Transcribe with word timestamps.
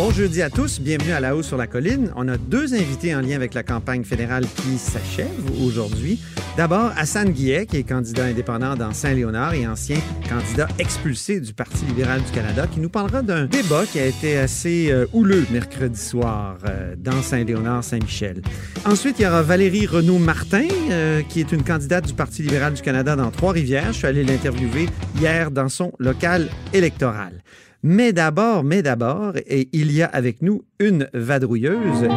Bon 0.00 0.10
jeudi 0.10 0.40
à 0.40 0.48
tous, 0.48 0.80
bienvenue 0.80 1.12
à 1.12 1.20
La 1.20 1.36
Haut 1.36 1.42
sur 1.42 1.58
la 1.58 1.66
Colline. 1.66 2.10
On 2.16 2.26
a 2.26 2.38
deux 2.38 2.72
invités 2.72 3.14
en 3.14 3.20
lien 3.20 3.36
avec 3.36 3.52
la 3.52 3.62
campagne 3.62 4.02
fédérale 4.02 4.46
qui 4.56 4.78
s'achève 4.78 5.28
aujourd'hui. 5.62 6.18
D'abord, 6.56 6.90
Hassan 6.96 7.28
Guillet, 7.28 7.66
qui 7.66 7.76
est 7.76 7.82
candidat 7.82 8.24
indépendant 8.24 8.76
dans 8.76 8.94
Saint-Léonard 8.94 9.52
et 9.52 9.68
ancien 9.68 9.98
candidat 10.26 10.68
expulsé 10.78 11.40
du 11.40 11.52
Parti 11.52 11.84
libéral 11.84 12.22
du 12.22 12.30
Canada, 12.32 12.66
qui 12.66 12.80
nous 12.80 12.88
parlera 12.88 13.20
d'un 13.20 13.44
débat 13.44 13.84
qui 13.84 14.00
a 14.00 14.06
été 14.06 14.38
assez 14.38 14.90
euh, 14.90 15.04
houleux 15.12 15.44
mercredi 15.50 16.00
soir 16.00 16.56
euh, 16.66 16.94
dans 16.96 17.20
Saint-Léonard-Saint-Michel. 17.20 18.40
Ensuite, 18.86 19.18
il 19.18 19.24
y 19.24 19.26
aura 19.26 19.42
Valérie 19.42 19.84
Renaud-Martin, 19.84 20.66
euh, 20.90 21.20
qui 21.28 21.40
est 21.40 21.52
une 21.52 21.62
candidate 21.62 22.06
du 22.06 22.14
Parti 22.14 22.40
libéral 22.40 22.72
du 22.72 22.80
Canada 22.80 23.16
dans 23.16 23.30
Trois-Rivières. 23.30 23.92
Je 23.92 23.98
suis 23.98 24.06
allé 24.06 24.24
l'interviewer 24.24 24.88
hier 25.20 25.50
dans 25.50 25.68
son 25.68 25.92
local 25.98 26.48
électoral. 26.72 27.34
Mais 27.82 28.12
d'abord, 28.12 28.62
mais 28.62 28.82
d'abord, 28.82 29.32
et 29.46 29.68
il 29.72 29.90
y 29.92 30.02
a 30.02 30.06
avec 30.06 30.42
nous 30.42 30.62
une 30.78 31.08
vadrouilleuse. 31.14 32.08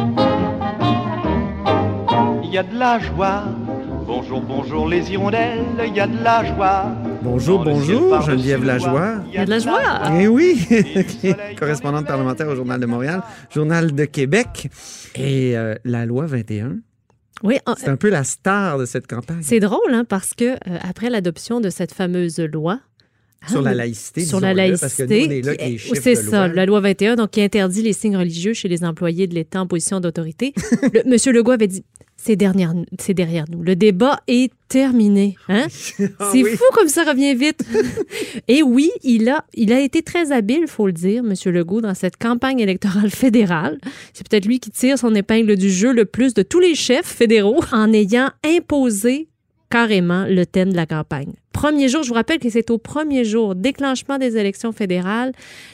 Il 2.42 2.50
y 2.52 2.58
a 2.58 2.62
de 2.62 2.78
la 2.78 2.98
joie. 2.98 3.44
Bonjour, 4.06 4.42
bonjour 4.42 4.86
les 4.86 5.10
hirondelles, 5.10 5.64
il 5.86 5.94
y 5.96 6.00
a 6.00 6.06
de 6.06 6.22
la 6.22 6.44
joie. 6.44 6.94
Bonjour, 7.22 7.64
bonjour, 7.64 8.20
Geneviève 8.20 8.62
Lajoie. 8.62 9.22
Il 9.28 9.34
y 9.34 9.38
a 9.38 9.46
de 9.46 9.50
la 9.50 9.58
joie. 9.58 10.02
Eh 10.20 10.28
oui, 10.28 10.60
correspondante 11.58 12.06
parlementaire 12.06 12.46
au 12.48 12.54
Journal 12.54 12.78
de 12.78 12.84
Montréal, 12.84 13.22
Journal 13.50 13.94
de 13.94 14.04
Québec. 14.04 14.68
Et 15.14 15.56
euh, 15.56 15.74
la 15.86 16.04
loi 16.04 16.26
21, 16.26 16.76
Oui, 17.42 17.56
en- 17.64 17.74
c'est 17.76 17.88
un 17.88 17.96
peu 17.96 18.10
la 18.10 18.24
star 18.24 18.76
de 18.76 18.84
cette 18.84 19.06
campagne. 19.06 19.38
c'est 19.40 19.60
drôle 19.60 19.80
hein, 19.94 20.04
parce 20.06 20.34
que 20.34 20.52
euh, 20.52 20.78
après 20.82 21.08
l'adoption 21.08 21.60
de 21.62 21.70
cette 21.70 21.94
fameuse 21.94 22.38
loi 22.40 22.80
Sur 23.48 23.62
la 23.62 23.72
le- 23.72 23.78
laïcité, 23.78 24.24
sur 24.24 24.40
la 24.40 24.54
laïcité, 24.54 25.28
c'est 26.00 26.14
ça, 26.14 26.48
la 26.48 26.66
loi 26.66 26.80
21 26.80 27.16
donc 27.16 27.30
qui 27.32 27.40
interdit 27.42 27.82
les 27.82 27.92
signes 27.92 28.16
religieux 28.16 28.52
chez 28.54 28.68
les 28.68 28.84
employés 28.84 29.26
de 29.26 29.34
l'État 29.34 29.60
en 29.60 29.66
position 29.66 30.00
d'autorité. 30.00 30.54
Monsieur 31.06 31.32
Legault 31.32 31.52
avait 31.52 31.66
dit 31.68 31.84
c'est 32.16 32.36
derrière, 32.36 32.72
derrière 33.08 33.44
nous. 33.50 33.62
Le 33.62 33.76
débat 33.76 34.20
est 34.28 34.50
terminé. 34.68 35.36
Hein? 35.48 35.66
Ah 36.18 36.30
C'est 36.32 36.42
oui. 36.42 36.56
fou 36.56 36.64
comme 36.72 36.88
ça 36.88 37.04
revient 37.04 37.34
vite. 37.34 37.60
Et 38.48 38.62
oui, 38.62 38.90
il 39.02 39.28
a, 39.28 39.44
il 39.52 39.72
a 39.74 39.80
été 39.80 40.00
très 40.02 40.32
habile, 40.32 40.66
faut 40.66 40.86
le 40.86 40.92
dire, 40.92 41.22
M. 41.22 41.34
Legault, 41.52 41.82
dans 41.82 41.92
cette 41.94 42.16
campagne 42.16 42.60
électorale 42.60 43.10
fédérale. 43.10 43.78
C'est 44.14 44.26
peut-être 44.26 44.46
lui 44.46 44.58
qui 44.58 44.70
tire 44.70 44.98
son 44.98 45.14
épingle 45.14 45.56
du 45.56 45.68
jeu 45.70 45.92
le 45.92 46.06
plus 46.06 46.32
de 46.32 46.42
tous 46.42 46.60
les 46.60 46.74
chefs 46.74 47.04
fédéraux 47.04 47.60
en 47.72 47.92
ayant 47.92 48.30
imposé 48.46 49.28
carrément 49.74 50.24
le 50.28 50.46
thème 50.46 50.70
de 50.70 50.76
la 50.76 50.86
campagne. 50.86 51.32
Premier 51.52 51.88
jour, 51.88 52.04
je 52.04 52.08
vous 52.10 52.14
rappelle 52.14 52.38
que 52.38 52.48
c'est 52.48 52.70
au 52.70 52.78
premier 52.78 53.24
jour, 53.24 53.56
déclenchement 53.56 54.18
des 54.18 54.36
élections 54.36 54.70
fédérales. 54.70 55.32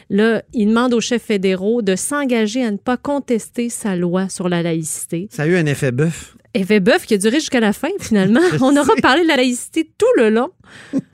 Là, 0.09 0.43
il 0.55 0.69
demande 0.69 0.95
aux 0.95 1.03
chefs 1.03 1.25
fédéraux 1.25 1.83
de 1.83 1.95
s'engager 1.97 2.65
à 2.65 2.71
ne 2.71 2.79
pas 2.79 2.97
contester 2.97 3.69
sa 3.69 3.97
loi 3.97 4.31
sur 4.31 4.49
la 4.49 4.63
laïcité. 4.63 5.29
Ça 5.31 5.43
a 5.43 5.47
eu 5.47 5.57
un 5.57 5.67
effet 5.67 5.93
bœuf. 5.93 6.35
Effet 6.55 6.81
bœuf 6.81 7.05
qui 7.05 7.13
a 7.13 7.19
duré 7.19 7.41
jusqu'à 7.41 7.61
la 7.61 7.75
fin, 7.75 7.91
finalement. 8.01 8.41
On 8.63 8.75
aura 8.75 8.95
parlé 9.03 9.23
de 9.23 9.29
la 9.29 9.37
laïcité 9.37 9.93
tout 9.99 10.07
le 10.17 10.31
long. 10.31 10.49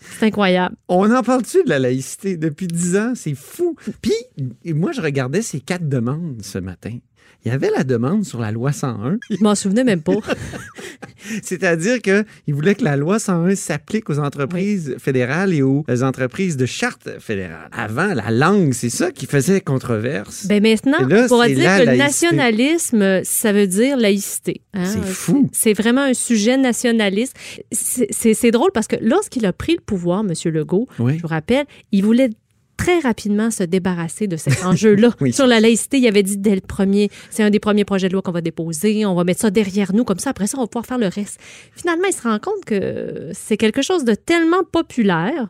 C'est 0.01 0.27
incroyable. 0.27 0.77
On 0.87 1.13
en 1.13 1.25
parle-tu 1.25 1.65
de 1.65 1.69
la 1.69 1.81
laïcité? 1.81 2.37
Depuis 2.37 2.69
dix 2.69 2.97
ans? 2.97 3.15
C'est 3.17 3.35
fou. 3.35 3.75
Puis, 4.01 4.15
moi, 4.65 4.93
je 4.93 5.01
regardais 5.01 5.43
ces 5.43 5.59
quatre 5.59 5.89
demandes 5.89 6.41
ce 6.41 6.59
matin. 6.59 6.97
Il 7.47 7.51
y 7.51 7.53
avait 7.55 7.71
la 7.71 7.85
demande 7.85 8.25
sur 8.25 8.41
la 8.41 8.51
loi 8.51 8.73
101. 8.73 9.19
Je 9.31 9.37
m'en 9.41 9.55
souvenais 9.55 9.85
même 9.85 10.03
pas. 10.03 10.15
C'est-à-dire 11.43 12.01
qu'il 12.03 12.25
voulait 12.55 12.75
que 12.75 12.83
la 12.83 12.97
loi 12.97 13.21
101 13.21 13.55
s'applique 13.55 14.11
aux 14.11 14.19
entreprises 14.19 14.97
fédérales 14.99 15.55
et 15.55 15.63
aux 15.63 15.85
entreprises 16.03 16.57
de 16.57 16.67
charte 16.67 17.09
fédérale. 17.21 17.69
Avant, 17.71 18.15
la 18.15 18.33
langue, 18.33 18.73
c'est 18.73 18.91
ça 18.91 19.13
qui 19.13 19.27
faisait 19.27 19.61
controverse. 19.61 20.47
Ben 20.49 20.61
maintenant, 20.61 20.99
là, 21.07 21.23
on 21.25 21.29
pourra 21.29 21.47
c'est 21.47 21.55
dire 21.55 21.77
que 21.79 21.83
le 21.91 21.97
nationalisme, 21.97 23.23
ça 23.23 23.53
veut 23.53 23.69
dire 23.69 23.97
laïcité. 23.97 24.63
hein. 24.75 24.85
C'est 24.85 25.07
fou. 25.07 25.49
C'est 25.53 25.73
vraiment 25.73 26.03
un 26.03 26.15
sujet 26.15 26.57
nationaliste. 26.57 27.37
C'est- 27.73 28.51
drôle 28.51 28.71
parce 28.73 28.87
que 28.89 28.97
lorsqu'il 29.01 29.45
a 29.47 29.53
pris 29.53 29.75
le 29.75 29.81
pouvoir, 29.81 30.21
M. 30.21 30.33
Legault, 30.53 30.89
Oui. 30.99 31.17
je 31.17 31.23
vous 31.23 31.29
rappelle, 31.29 31.67
il 31.93 32.05
voulait 32.05 32.31
très 32.77 32.99
rapidement 33.01 33.51
se 33.51 33.63
débarrasser 33.63 34.27
de 34.27 34.37
cet 34.37 34.65
enjeu-là. 34.65 35.11
Oui. 35.21 35.33
Sur 35.33 35.47
la 35.47 35.61
laïcité, 35.61 35.99
il 35.99 36.07
avait 36.07 36.23
dit 36.23 36.37
dès 36.37 36.55
le 36.55 36.61
premier, 36.61 37.11
c'est 37.31 37.43
un 37.43 37.51
des 37.51 37.59
premiers 37.61 37.85
projets 37.85 38.09
de 38.09 38.13
loi 38.13 38.23
qu'on 38.23 38.33
va 38.33 38.41
déposer, 38.43 39.07
on 39.07 39.15
va 39.15 39.25
mettre 39.25 39.41
ça 39.41 39.51
derrière 39.51 39.93
nous, 39.95 40.05
comme 40.05 40.19
ça, 40.19 40.31
après 40.31 40.47
ça, 40.47 40.59
on 40.59 40.63
va 40.63 40.67
pouvoir 40.67 40.87
faire 40.87 40.99
le 40.99 41.09
reste. 41.09 41.41
Finalement, 41.75 42.05
il 42.09 42.13
se 42.15 42.23
rend 42.23 42.39
compte 42.39 42.65
que 42.67 43.31
c'est 43.33 43.57
quelque 43.57 43.83
chose 43.83 44.05
de 44.05 44.15
tellement 44.15 44.63
populaire. 44.71 45.49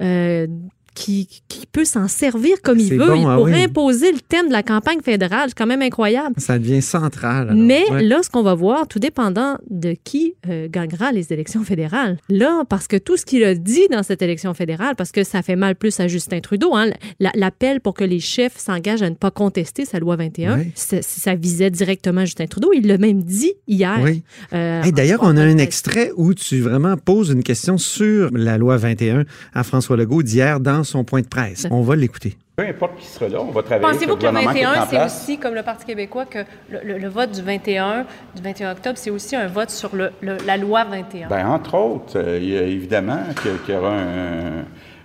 euh, 0.00 0.46
qui, 0.94 1.28
qui 1.48 1.66
peut 1.66 1.84
s'en 1.84 2.08
servir 2.08 2.60
comme 2.62 2.78
il 2.78 2.90
veut 2.90 2.98
bon, 3.06 3.26
ah 3.28 3.36
pour 3.36 3.44
oui. 3.46 3.54
imposer 3.62 4.12
le 4.12 4.20
thème 4.20 4.48
de 4.48 4.52
la 4.52 4.62
campagne 4.62 5.00
fédérale. 5.02 5.48
C'est 5.48 5.56
quand 5.58 5.66
même 5.66 5.82
incroyable. 5.82 6.34
Ça 6.38 6.58
devient 6.58 6.82
central. 6.82 7.48
alors. 7.50 7.54
Mais 7.62 7.84
Ouais. 7.90 8.02
là, 8.02 8.20
ce 8.22 8.30
qu'on 8.30 8.42
va 8.42 8.54
voir, 8.54 8.86
tout 8.88 8.98
dépendant 8.98 9.56
de 9.70 9.94
qui 10.04 10.34
euh, 10.48 10.68
gagnera 10.70 11.12
les 11.12 11.32
élections 11.32 11.64
fédérales. 11.64 12.18
Là, 12.28 12.62
parce 12.68 12.86
que 12.86 12.96
tout 12.96 13.16
ce 13.16 13.24
qu'il 13.24 13.42
a 13.44 13.54
dit 13.54 13.86
dans 13.90 14.02
cette 14.02 14.22
élection 14.22 14.54
fédérale, 14.54 14.94
parce 14.96 15.12
que 15.12 15.24
ça 15.24 15.42
fait 15.42 15.56
mal 15.56 15.76
plus 15.76 15.98
à 16.00 16.08
Justin 16.08 16.40
Trudeau, 16.40 16.74
hein, 16.74 16.90
la- 17.20 17.32
l'appel 17.34 17.80
pour 17.80 17.94
que 17.94 18.04
les 18.04 18.20
chefs 18.20 18.56
s'engagent 18.58 19.02
à 19.02 19.10
ne 19.10 19.14
pas 19.14 19.30
contester 19.30 19.84
sa 19.84 19.98
loi 19.98 20.16
21, 20.16 20.56
Ouais. 20.58 20.72
ça, 20.74 20.98
ça 21.02 21.34
visait 21.34 21.70
directement 21.70 22.24
Justin 22.24 22.46
Trudeau. 22.46 22.70
Il 22.74 22.86
l'a 22.86 22.98
même 22.98 23.22
dit 23.22 23.52
hier. 23.66 23.98
Oui. 24.02 24.22
Euh, 24.52 24.82
Hey, 24.82 24.92
D'ailleurs, 24.92 25.20
on 25.22 25.36
a 25.36 25.42
un 25.42 25.58
extrait 25.58 26.12
où 26.16 26.34
tu 26.34 26.60
vraiment 26.60 26.96
poses 26.96 27.30
une 27.30 27.42
question 27.42 27.78
sur 27.78 28.30
la 28.32 28.58
loi 28.58 28.76
21 28.76 29.24
à 29.54 29.62
François 29.62 29.96
Legault 29.96 30.22
d'hier 30.22 30.60
dans 30.60 30.81
son 30.84 31.04
point 31.04 31.20
de 31.20 31.26
presse. 31.26 31.66
On 31.70 31.82
va 31.82 31.96
l'écouter. 31.96 32.36
Peu 32.56 32.66
importe 32.66 32.96
qui 32.98 33.06
sera 33.06 33.28
là, 33.28 33.40
on 33.40 33.50
va 33.50 33.62
travailler 33.62 33.82
Pensez-vous 33.94 34.12
avec 34.12 34.20
que 34.20 34.26
le 34.26 34.30
gouvernement 34.32 34.52
qui 34.52 34.58
est 34.60 34.66
en 34.66 34.72
21, 34.84 34.86
c'est 34.86 35.04
aussi, 35.06 35.38
comme 35.38 35.54
le 35.54 35.62
Parti 35.62 35.86
québécois, 35.86 36.26
que 36.26 36.40
le, 36.70 36.80
le- 36.84 36.98
le 36.98 37.08
vote 37.08 37.30
du 37.32 37.40
21, 37.40 38.04
du 38.36 38.42
21 38.42 38.72
octobre, 38.72 38.98
c'est 38.98 39.10
aussi 39.10 39.34
un 39.36 39.46
vote 39.46 39.70
sur 39.70 39.96
le, 39.96 40.10
le- 40.20 40.36
la 40.46 40.58
loi 40.58 40.84
21? 40.84 41.28
Ben, 41.28 41.46
entre 41.48 41.74
autres, 41.76 42.18
euh, 42.18 42.38
il 42.40 42.50
y 42.50 42.58
a 42.58 42.62
évidemment 42.62 43.20
qu'il 43.42 43.74
y 43.74 43.78
aura 43.78 43.94
un, 43.94 44.64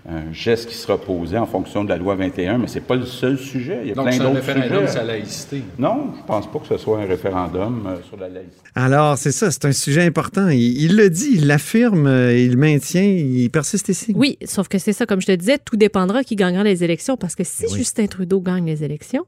un 0.09 0.31
geste 0.31 0.69
qui 0.69 0.75
sera 0.75 0.97
posé 0.97 1.37
en 1.37 1.45
fonction 1.45 1.83
de 1.83 1.89
la 1.89 1.97
loi 1.97 2.15
21, 2.15 2.59
mais 2.59 2.67
c'est 2.67 2.79
pas 2.79 2.95
le 2.95 3.05
seul 3.05 3.37
sujet. 3.37 3.79
Il 3.83 3.89
y 3.89 3.91
a 3.91 3.95
Donc, 3.95 4.05
plein 4.05 4.13
c'est 4.17 4.21
un 4.21 4.23
d'autres 4.33 4.35
référendum 4.45 4.79
sujets. 4.79 4.87
sur 4.91 5.01
la 5.01 5.05
laïcité. 5.07 5.63
Non, 5.77 6.13
je 6.17 6.23
pense 6.25 6.49
pas 6.51 6.59
que 6.59 6.67
ce 6.67 6.77
soit 6.77 6.99
un 6.99 7.05
référendum 7.05 7.83
euh, 7.87 7.95
sur 8.07 8.15
la 8.17 8.29
laïcité. 8.29 8.61
Alors, 8.73 9.17
c'est 9.17 9.33
ça, 9.33 9.51
c'est 9.51 9.65
un 9.65 9.73
sujet 9.73 10.03
important. 10.03 10.47
Il, 10.47 10.81
il 10.81 10.95
le 10.95 11.09
dit, 11.09 11.31
il 11.33 11.47
l'affirme, 11.47 12.07
euh, 12.07 12.37
il 12.37 12.51
le 12.51 12.57
maintient, 12.57 13.03
il 13.03 13.49
persiste 13.49 13.89
ici. 13.89 14.13
Oui, 14.15 14.37
sauf 14.45 14.69
que 14.69 14.77
c'est 14.79 14.93
ça, 14.93 15.05
comme 15.05 15.19
je 15.19 15.27
te 15.27 15.33
disais, 15.33 15.57
tout 15.57 15.75
dépendra 15.75 16.23
qui 16.23 16.37
gagnera 16.37 16.63
les 16.63 16.85
élections. 16.85 17.17
Parce 17.17 17.35
que 17.35 17.43
si 17.43 17.65
Oui. 17.69 17.77
Justin 17.77 18.07
Trudeau 18.07 18.39
gagne 18.39 18.65
les 18.65 18.85
élections, 18.85 19.25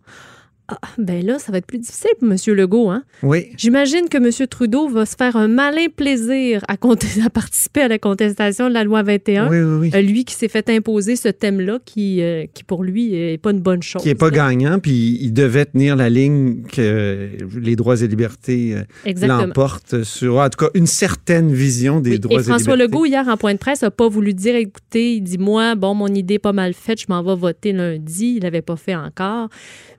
ah, 0.70 0.88
ben 0.98 1.26
là, 1.26 1.40
ça 1.40 1.52
va 1.52 1.58
être 1.58 1.66
plus 1.66 1.80
difficile 1.80 2.12
pour 2.20 2.30
M. 2.30 2.38
Legault. 2.56 2.90
Hein? 2.90 3.04
Oui. 3.24 3.50
J'imagine 3.58 4.08
que 4.10 4.18
M. 4.18 4.48
Trudeau 4.48 4.88
va 4.88 5.06
se 5.06 5.16
faire 5.16 5.36
un 5.36 5.48
malin 5.48 5.88
plaisir 5.96 6.64
à, 6.68 6.78
participer 7.34 7.82
à 7.82 7.88
la 7.88 7.98
contestation 7.98 8.70
de 8.70 8.74
la 8.74 8.84
loi 8.84 9.04
21. 9.04 9.50
Oui, 9.50 9.58
oui, 9.58 9.64
oui. 9.80 9.92
Euh, 9.94 10.02
lui 10.02 10.26
qui 10.26 10.36
s'est 10.36 10.48
fait 10.48 10.70
imposer 10.70 11.16
ce 11.16 11.30
thème-là, 11.30 11.80
qui, 11.84 12.22
euh, 12.22 12.46
qui 12.54 12.64
pour 12.64 12.84
lui 12.84 13.12
n'est 13.12 13.38
pas 13.38 13.52
une 13.52 13.62
bonne 13.62 13.82
chose. 13.82 14.02
Qui 14.02 14.10
n'est 14.10 14.16
pas 14.16 14.30
là. 14.30 14.50
gagnant, 14.50 14.80
puis 14.80 15.18
il 15.22 15.34
devait 15.34 15.66
tenir 15.66 15.96
la 15.96 16.10
ligne 16.10 16.64
que 16.64 17.30
les 17.60 17.76
droits 17.76 18.02
et 18.02 18.08
libertés 18.08 18.76
euh, 18.76 19.28
l'emportent 19.28 20.04
sur, 20.04 20.38
en 20.38 20.50
tout 20.50 20.66
cas, 20.66 20.72
une 20.76 20.88
certaine 20.88 21.52
vision 21.52 22.00
des 22.00 22.12
Oui, 22.12 22.20
droits 22.20 22.40
et 22.40 22.44
et, 22.44 22.44
François 22.44 22.76
libertés. 22.76 22.94
Legault, 22.94 23.06
hier, 23.06 23.28
en 23.28 23.38
point 23.38 23.54
de 23.54 23.60
presse, 23.60 23.82
n'a 23.82 23.92
pas 23.92 24.08
voulu 24.08 24.34
dire 24.34 24.56
écoutez, 24.56 25.16
il 25.16 25.22
dit 25.22 25.38
moi, 25.38 25.76
bon, 25.76 25.96
mon 25.96 26.08
idée 26.08 26.36
est 26.36 26.40
pas 26.40 26.54
mal 26.54 26.74
faite, 26.74 27.02
je 27.02 27.06
m'en 27.10 27.24
vais 27.24 27.36
voter 27.36 27.72
lundi. 27.72 28.36
Il 28.38 28.44
l'avait 28.44 28.62
pas 28.62 28.76
fait 28.76 28.96
encore. 28.96 29.50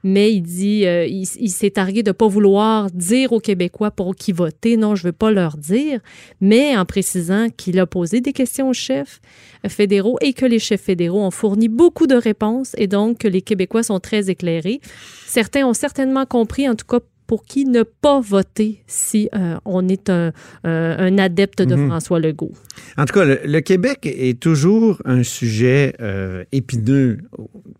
Mais 0.03 0.33
il 0.33 0.41
dit 0.41 0.60
euh, 0.87 1.07
il, 1.07 1.27
il 1.39 1.51
s'est 1.51 1.71
targué 1.71 2.03
de 2.03 2.11
ne 2.11 2.13
pas 2.13 2.29
vouloir 2.29 2.91
dire 2.91 3.33
aux 3.33 3.41
Québécois 3.41 3.91
pour 3.91 4.15
qui 4.15 4.33
voter. 4.33 4.77
Non, 4.77 4.95
je 4.95 5.03
ne 5.05 5.09
veux 5.09 5.13
pas 5.13 5.31
leur 5.31 5.57
dire. 5.57 6.01
Mais 6.41 6.77
en 6.77 6.85
précisant 6.85 7.49
qu'il 7.57 7.79
a 7.79 7.87
posé 7.87 8.21
des 8.21 8.33
questions 8.33 8.69
aux 8.71 8.75
chefs 8.75 9.21
fédéraux 9.69 10.19
et 10.21 10.33
que 10.33 10.47
les 10.47 10.59
chefs 10.59 10.83
fédéraux 10.83 11.23
ont 11.23 11.31
fourni 11.31 11.69
beaucoup 11.69 12.07
de 12.07 12.15
réponses 12.15 12.75
et 12.79 12.87
donc 12.87 13.19
que 13.19 13.29
les 13.29 13.43
Québécois 13.43 13.83
sont 13.83 14.01
très 14.01 14.31
éclairés. 14.31 14.81
Certains 15.27 15.67
ont 15.67 15.75
certainement 15.75 16.27
compris, 16.27 16.69
en 16.69 16.75
tout 16.75 16.87
cas, 16.87 17.01
pour 17.27 17.45
qui 17.45 17.65
ne 17.65 17.85
pas 17.85 18.19
voter 18.21 18.83
si 18.89 19.29
euh, 19.37 19.57
on 19.65 19.87
est 19.89 20.11
un, 20.11 20.33
adepte 20.65 21.63
de 21.63 21.77
Mhm. 21.77 21.87
François 21.87 22.19
Legault. 22.19 22.51
En 22.99 23.05
tout 23.05 23.15
cas, 23.15 23.25
le, 23.25 23.39
le 23.45 23.61
Québec 23.61 24.01
est 24.03 24.41
toujours 24.41 25.01
un 25.05 25.23
sujet 25.23 25.95
euh, 26.01 26.43
épineux 26.51 27.19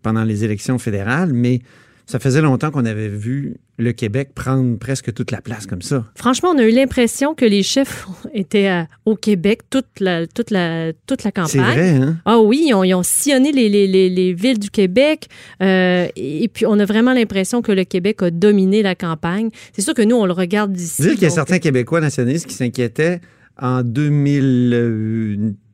pendant 0.03 0.23
les 0.23 0.45
élections 0.45 0.79
fédérales, 0.79 1.33
mais 1.33 1.59
Ça 2.05 2.19
faisait 2.19 2.41
longtemps 2.41 2.71
qu'on 2.71 2.85
avait 2.85 3.07
vu 3.07 3.55
le 3.77 3.93
Québec 3.93 4.31
prendre 4.35 4.77
presque 4.77 5.13
toute 5.13 5.31
la 5.31 5.41
place 5.41 5.65
comme 5.65 5.81
ça. 5.81 6.05
Franchement, 6.15 6.49
on 6.53 6.57
a 6.59 6.63
eu 6.63 6.71
l'impression 6.71 7.33
que 7.35 7.45
les 7.45 7.63
chefs 7.63 8.05
étaient 8.33 8.67
à- 8.67 8.87
au 9.05 9.15
Québec 9.15 9.61
toute 9.69 9.99
la, 9.99 10.27
toute 10.27 10.51
la, 10.51 10.91
toute 11.07 11.23
la 11.23 11.31
campagne. 11.31 11.49
C'est 11.51 11.57
vrai, 11.59 11.89
hein? 11.91 12.17
Ah 12.25 12.39
oui, 12.39 12.65
ils 12.67 12.73
ont, 12.73 12.83
ils 12.83 12.93
ont 12.93 13.03
sillonné 13.03 13.51
les, 13.51 13.69
les- 13.69 13.87
les- 13.87 14.09
les 14.09 14.33
villes 14.33 14.59
du 14.59 14.69
Québec. 14.69 15.27
euh, 15.61 16.07
et 16.15 16.47
puis, 16.47 16.65
on 16.65 16.77
a 16.79 16.85
vraiment 16.85 17.13
l'impression 17.13 17.61
que 17.61 17.71
le 17.71 17.83
Québec 17.85 18.21
a 18.23 18.31
dominé 18.31 18.83
la 18.83 18.95
campagne. 18.95 19.49
C'est 19.73 19.81
sûr 19.81 19.93
que 19.93 20.01
nous, 20.01 20.15
on 20.17 20.25
le 20.25 20.33
regarde 20.33 20.73
d'ici. 20.73 21.01
Dire 21.01 21.11
qu'il 21.13 21.21
y 21.21 21.25
a 21.25 21.29
donc- 21.29 21.35
certains 21.35 21.59
Québécois 21.59 22.01
nationalistes 22.01 22.47
qui 22.47 22.55
s'inquiétaient 22.55 23.21
en 23.61 23.83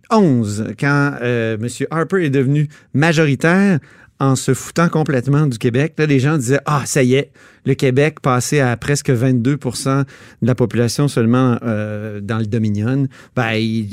2011, 0.09 0.73
quand 0.79 1.13
euh, 1.21 1.57
M. 1.61 1.67
Harper 1.91 2.25
est 2.25 2.29
devenu 2.29 2.67
majoritaire 2.93 3.79
en 4.19 4.35
se 4.35 4.53
foutant 4.53 4.89
complètement 4.89 5.47
du 5.47 5.57
Québec. 5.57 5.93
Là, 5.97 6.05
les 6.05 6.19
gens 6.19 6.37
disaient 6.37 6.59
Ah, 6.65 6.83
ça 6.85 7.03
y 7.03 7.15
est, 7.15 7.31
le 7.65 7.73
Québec 7.75 8.19
passé 8.21 8.59
à 8.59 8.75
presque 8.77 9.09
22% 9.09 10.03
de 10.41 10.47
la 10.47 10.55
population 10.55 11.07
seulement 11.07 11.57
euh, 11.63 12.19
dans 12.21 12.39
le 12.39 12.45
Dominion. 12.45 13.07
Ben, 13.35 13.85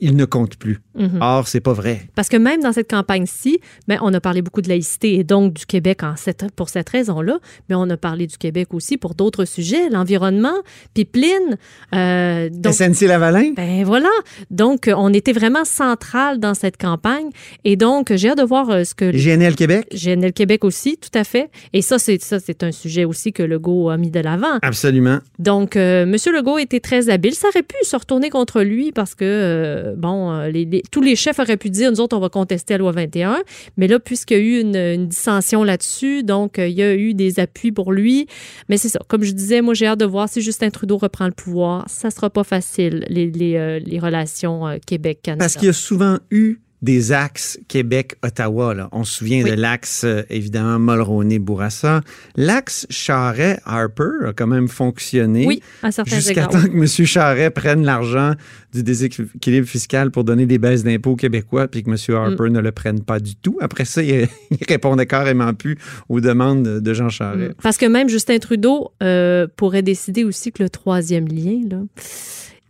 il 0.00 0.16
ne 0.16 0.24
compte 0.24 0.56
plus. 0.56 0.80
Mhm. 0.96 1.18
Or, 1.20 1.48
c'est 1.48 1.60
pas 1.60 1.72
vrai. 1.72 2.02
Parce 2.14 2.28
que 2.28 2.36
même 2.36 2.60
dans 2.62 2.72
cette 2.72 2.88
campagne-ci, 2.90 3.58
ben, 3.88 3.98
on 4.02 4.12
a 4.14 4.20
parlé 4.20 4.42
beaucoup 4.42 4.62
de 4.62 4.68
laïcité 4.68 5.14
et 5.14 5.24
donc 5.24 5.54
du 5.54 5.66
Québec 5.66 6.02
en 6.02 6.14
cette- 6.16 6.52
pour 6.54 6.68
cette 6.68 6.88
raison-là, 6.88 7.38
mais 7.68 7.74
on 7.74 7.88
a 7.90 7.96
parlé 7.96 8.26
du 8.26 8.36
Québec 8.38 8.74
aussi 8.74 8.96
pour 8.96 9.14
d'autres 9.14 9.44
sujets, 9.44 9.88
l'environnement, 9.90 10.54
pipeline. 10.94 11.56
euh, 11.94 12.48
donc, 12.50 12.72
SNC-Lavalin? 12.74 13.52
Ben 13.56 13.84
voilà. 13.84 14.08
Donc, 14.50 14.88
euh, 14.88 14.94
on 14.96 15.12
était 15.12 15.32
vraiment 15.32 15.64
central 15.64 16.38
dans 16.38 16.54
cette 16.54 16.76
campagne. 16.76 17.30
Et 17.64 17.76
donc, 17.76 18.12
j'ai 18.14 18.30
hâte 18.30 18.38
de 18.38 18.42
voir 18.44 18.70
euh, 18.70 18.84
ce 18.84 18.94
que. 18.94 19.10
GNL 19.10 19.54
Québec? 19.56 19.86
GNL 19.92 20.32
Québec 20.32 20.64
aussi, 20.64 20.96
tout 20.98 21.16
à 21.18 21.24
fait. 21.24 21.50
Et 21.72 21.82
ça, 21.82 21.98
c'est 21.98 22.20
ça, 22.22 22.38
c'est 22.38 22.62
un 22.62 22.72
sujet 22.72 23.04
aussi 23.04 23.32
que 23.32 23.42
Legault 23.42 23.88
a 23.90 23.96
mis 23.96 24.10
de 24.10 24.20
l'avant. 24.20 24.58
Absolument. 24.62 25.18
Donc, 25.38 25.76
euh, 25.76 26.02
M. 26.02 26.16
Legault 26.34 26.58
était 26.58 26.80
très 26.80 27.08
habile. 27.08 27.34
Ça 27.34 27.48
aurait 27.48 27.62
pu 27.62 27.76
se 27.82 27.96
retourner 27.96 28.30
contre 28.30 28.62
lui 28.62 28.92
parce 28.92 29.14
que, 29.14 29.24
euh, 29.24 29.71
bon, 29.96 30.32
euh, 30.32 30.48
les- 30.48 30.64
les- 30.64 30.82
tous 30.90 31.00
les 31.00 31.16
chefs 31.16 31.38
auraient 31.38 31.56
pu 31.56 31.70
dire, 31.70 31.90
nous 31.90 32.00
autres, 32.00 32.16
on 32.16 32.20
va 32.20 32.28
contester 32.28 32.74
la 32.74 32.78
loi 32.78 32.92
21. 32.92 33.42
Mais 33.76 33.88
là, 33.88 33.98
puisqu'il 33.98 34.36
y 34.36 34.40
a 34.40 34.42
eu 34.42 34.60
une, 34.60 35.06
dissension 35.06 35.64
là-dessus, 35.64 36.22
donc, 36.22 36.58
euh, 36.58 36.68
il 36.68 36.74
y 36.74 36.82
a 36.82 36.94
eu 36.94 37.14
des 37.14 37.40
appuis 37.40 37.72
pour 37.72 37.92
lui. 37.92 38.26
Mais 38.68 38.76
c'est 38.76 38.88
ça. 38.88 39.00
Comme 39.08 39.22
je 39.22 39.32
disais, 39.32 39.60
moi, 39.62 39.74
j'ai 39.74 39.86
hâte 39.86 40.00
de 40.00 40.04
voir 40.04 40.28
si 40.28 40.40
Justin 40.40 40.70
Trudeau 40.70 40.96
reprend 40.98 41.26
le 41.26 41.32
pouvoir. 41.32 41.84
Ça 41.88 42.10
sera 42.10 42.30
pas 42.30 42.44
facile, 42.44 43.04
les, 43.08 43.30
les, 43.30 43.56
euh, 43.56 43.80
relations 44.00 44.66
euh, 44.66 44.76
Québec-Canada. 44.86 45.44
Parce 45.44 45.54
qu'il 45.56 45.66
y 45.66 45.70
a 45.70 45.72
souvent 45.72 46.18
eu 46.30 46.58
des 46.82 47.12
axes 47.12 47.58
Québec-Ottawa. 47.68 48.88
On 48.92 49.04
se 49.04 49.14
souvient 49.18 49.42
Oui. 49.44 49.50
de 49.50 49.54
l'axe, 49.54 50.02
euh, 50.04 50.22
évidemment, 50.30 50.78
Mulroney-Bourassa. 50.78 52.00
L'axe 52.36 52.86
Charret-Harper 52.90 54.26
a 54.28 54.32
quand 54.32 54.46
même 54.46 54.68
fonctionné. 54.68 55.46
Oui, 55.46 55.62
Jusqu'à 56.06 56.46
temps 56.46 56.60
que 56.62 56.68
M. 56.76 56.86
Charret 57.06 57.50
prenne 57.50 57.84
l'argent 57.84 58.32
du 58.72 58.82
déséquilibre 58.82 59.66
fiscal 59.66 60.10
pour 60.10 60.24
donner 60.24 60.46
des 60.46 60.58
baisses 60.58 60.82
d'impôts 60.82 61.16
québécois, 61.16 61.68
puis 61.68 61.82
que 61.82 61.90
M. 61.90 61.96
Harper 62.16 62.50
Mm. 62.50 62.52
ne 62.52 62.60
le 62.60 62.72
prenne 62.72 63.00
pas 63.02 63.20
du 63.20 63.36
tout. 63.36 63.58
Après 63.60 63.84
ça, 63.84 64.02
il, 64.02 64.26
il 64.50 64.58
répondait 64.68 65.06
carrément 65.06 65.52
plus 65.54 65.76
aux 66.08 66.20
demandes 66.20 66.62
de, 66.64 66.80
de 66.80 66.94
Jean 66.94 67.08
Charret. 67.10 67.50
Mm. 67.50 67.54
Parce 67.62 67.76
que 67.78 67.86
même 67.86 68.08
Justin 68.08 68.38
Trudeau 68.38 68.90
euh, 69.02 69.46
pourrait 69.56 69.82
décider 69.82 70.24
aussi 70.24 70.52
que 70.52 70.62
le 70.62 70.68
troisième 70.70 71.28
lien, 71.28 71.60
là, 71.70 71.78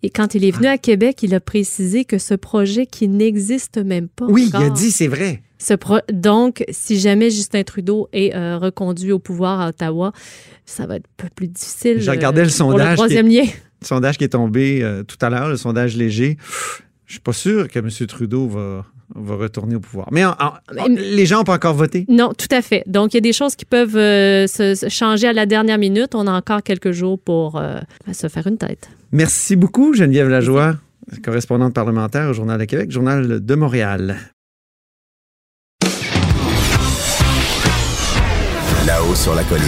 et 0.03 0.11
quand 0.11 0.35
il 0.35 0.45
est 0.45 0.51
venu 0.51 0.67
à 0.67 0.79
Québec, 0.79 1.23
il 1.23 1.35
a 1.35 1.41
précisé 1.41 2.05
que 2.05 2.19
ce 2.19 2.35
projet 2.35 2.87
qui 2.87 3.09
n'existe 3.09 3.79
même 3.79 4.09
pas. 4.09 4.27
Oui, 4.29 4.51
il 4.53 4.57
a 4.57 4.71
dit, 4.71 4.91
c'est 4.91 5.07
vrai. 5.09 5.43
ce 5.59 5.75
pro- 5.75 6.01
donc, 6.13 6.65
si 6.71 6.99
jamais 6.99 7.31
Justin 7.31 7.63
Trudeau 7.63 8.09
est 8.13 8.35
euh, 8.35 8.59
reconduit 8.59 9.13
au 9.13 9.19
pouvoir 9.19 9.61
à 9.61 9.69
Ottawa, 9.69 10.13
ça 10.67 10.87
va 10.87 10.97
être 10.97 11.07
un 11.21 11.25
peu 11.25 11.29
plus 11.35 11.49
difficile. 11.49 12.01
Je 12.01 12.11
regardais 12.11 12.43
le 12.45 12.49
euh, 12.49 12.51
pour 12.51 12.57
sondage 12.71 12.89
qui 12.91 12.97
troisième 12.97 13.29
lien. 13.29 13.45
Le 13.83 13.87
sondage 13.89 14.17
qui 14.17 14.23
est 14.23 14.29
tombé 14.29 14.79
euh, 14.83 15.03
tout 15.03 15.17
à 15.23 15.29
l'heure, 15.29 15.49
le 15.49 15.57
sondage 15.57 15.97
léger, 15.97 16.37
je 17.13 17.17
suis 17.17 17.21
pas 17.21 17.35
sûr 17.35 17.69
que 17.69 17.79
M. 17.79 17.91
Trudeau 18.09 18.49
va, 18.49 18.87
va 19.15 19.35
retourner 19.37 19.75
au 19.75 19.81
pouvoir. 19.81 20.09
Mais 20.13 20.25
en- 20.25 20.31
en- 20.31 20.53
Mais- 20.75 20.81
en- 20.81 20.87
les 20.89 21.27
gens 21.27 21.37
n'ont 21.41 21.45
pas 21.45 21.57
encore 21.57 21.75
voté. 21.75 22.07
Non, 22.09 22.33
tout 22.33 22.47
à 22.51 22.63
fait. 22.63 22.85
Donc, 22.87 23.13
il 23.13 23.19
y 23.19 23.19
a 23.19 23.21
des 23.21 23.35
choses 23.35 23.55
qui 23.55 23.67
peuvent 23.67 23.99
euh, 23.99 24.47
se, 24.47 24.75
se 24.75 24.89
changer 24.89 25.29
à 25.29 25.35
la 25.35 25.45
dernière 25.45 25.77
minute. 25.77 26.15
On 26.15 26.27
a 26.27 26.33
encore 26.33 26.63
quelques 26.63 26.93
jours 26.93 27.19
pour 27.23 27.57
euh, 27.59 27.81
se 28.15 28.29
faire 28.29 28.47
une 28.47 28.57
tête. 28.57 28.89
Merci 29.13 29.57
beaucoup, 29.57 29.93
Geneviève 29.93 30.31
Lajoie, 30.31 30.77
correspondante 31.23 31.75
parlementaire 31.75 32.31
au 32.31 32.33
Journal 32.33 32.59
de 32.59 32.65
Québec, 32.65 32.91
Journal 32.91 33.45
de 33.45 33.55
Montréal. 33.57 34.17
Là-haut 38.87 39.15
sur 39.15 39.35
la 39.35 39.45
colline. 39.45 39.65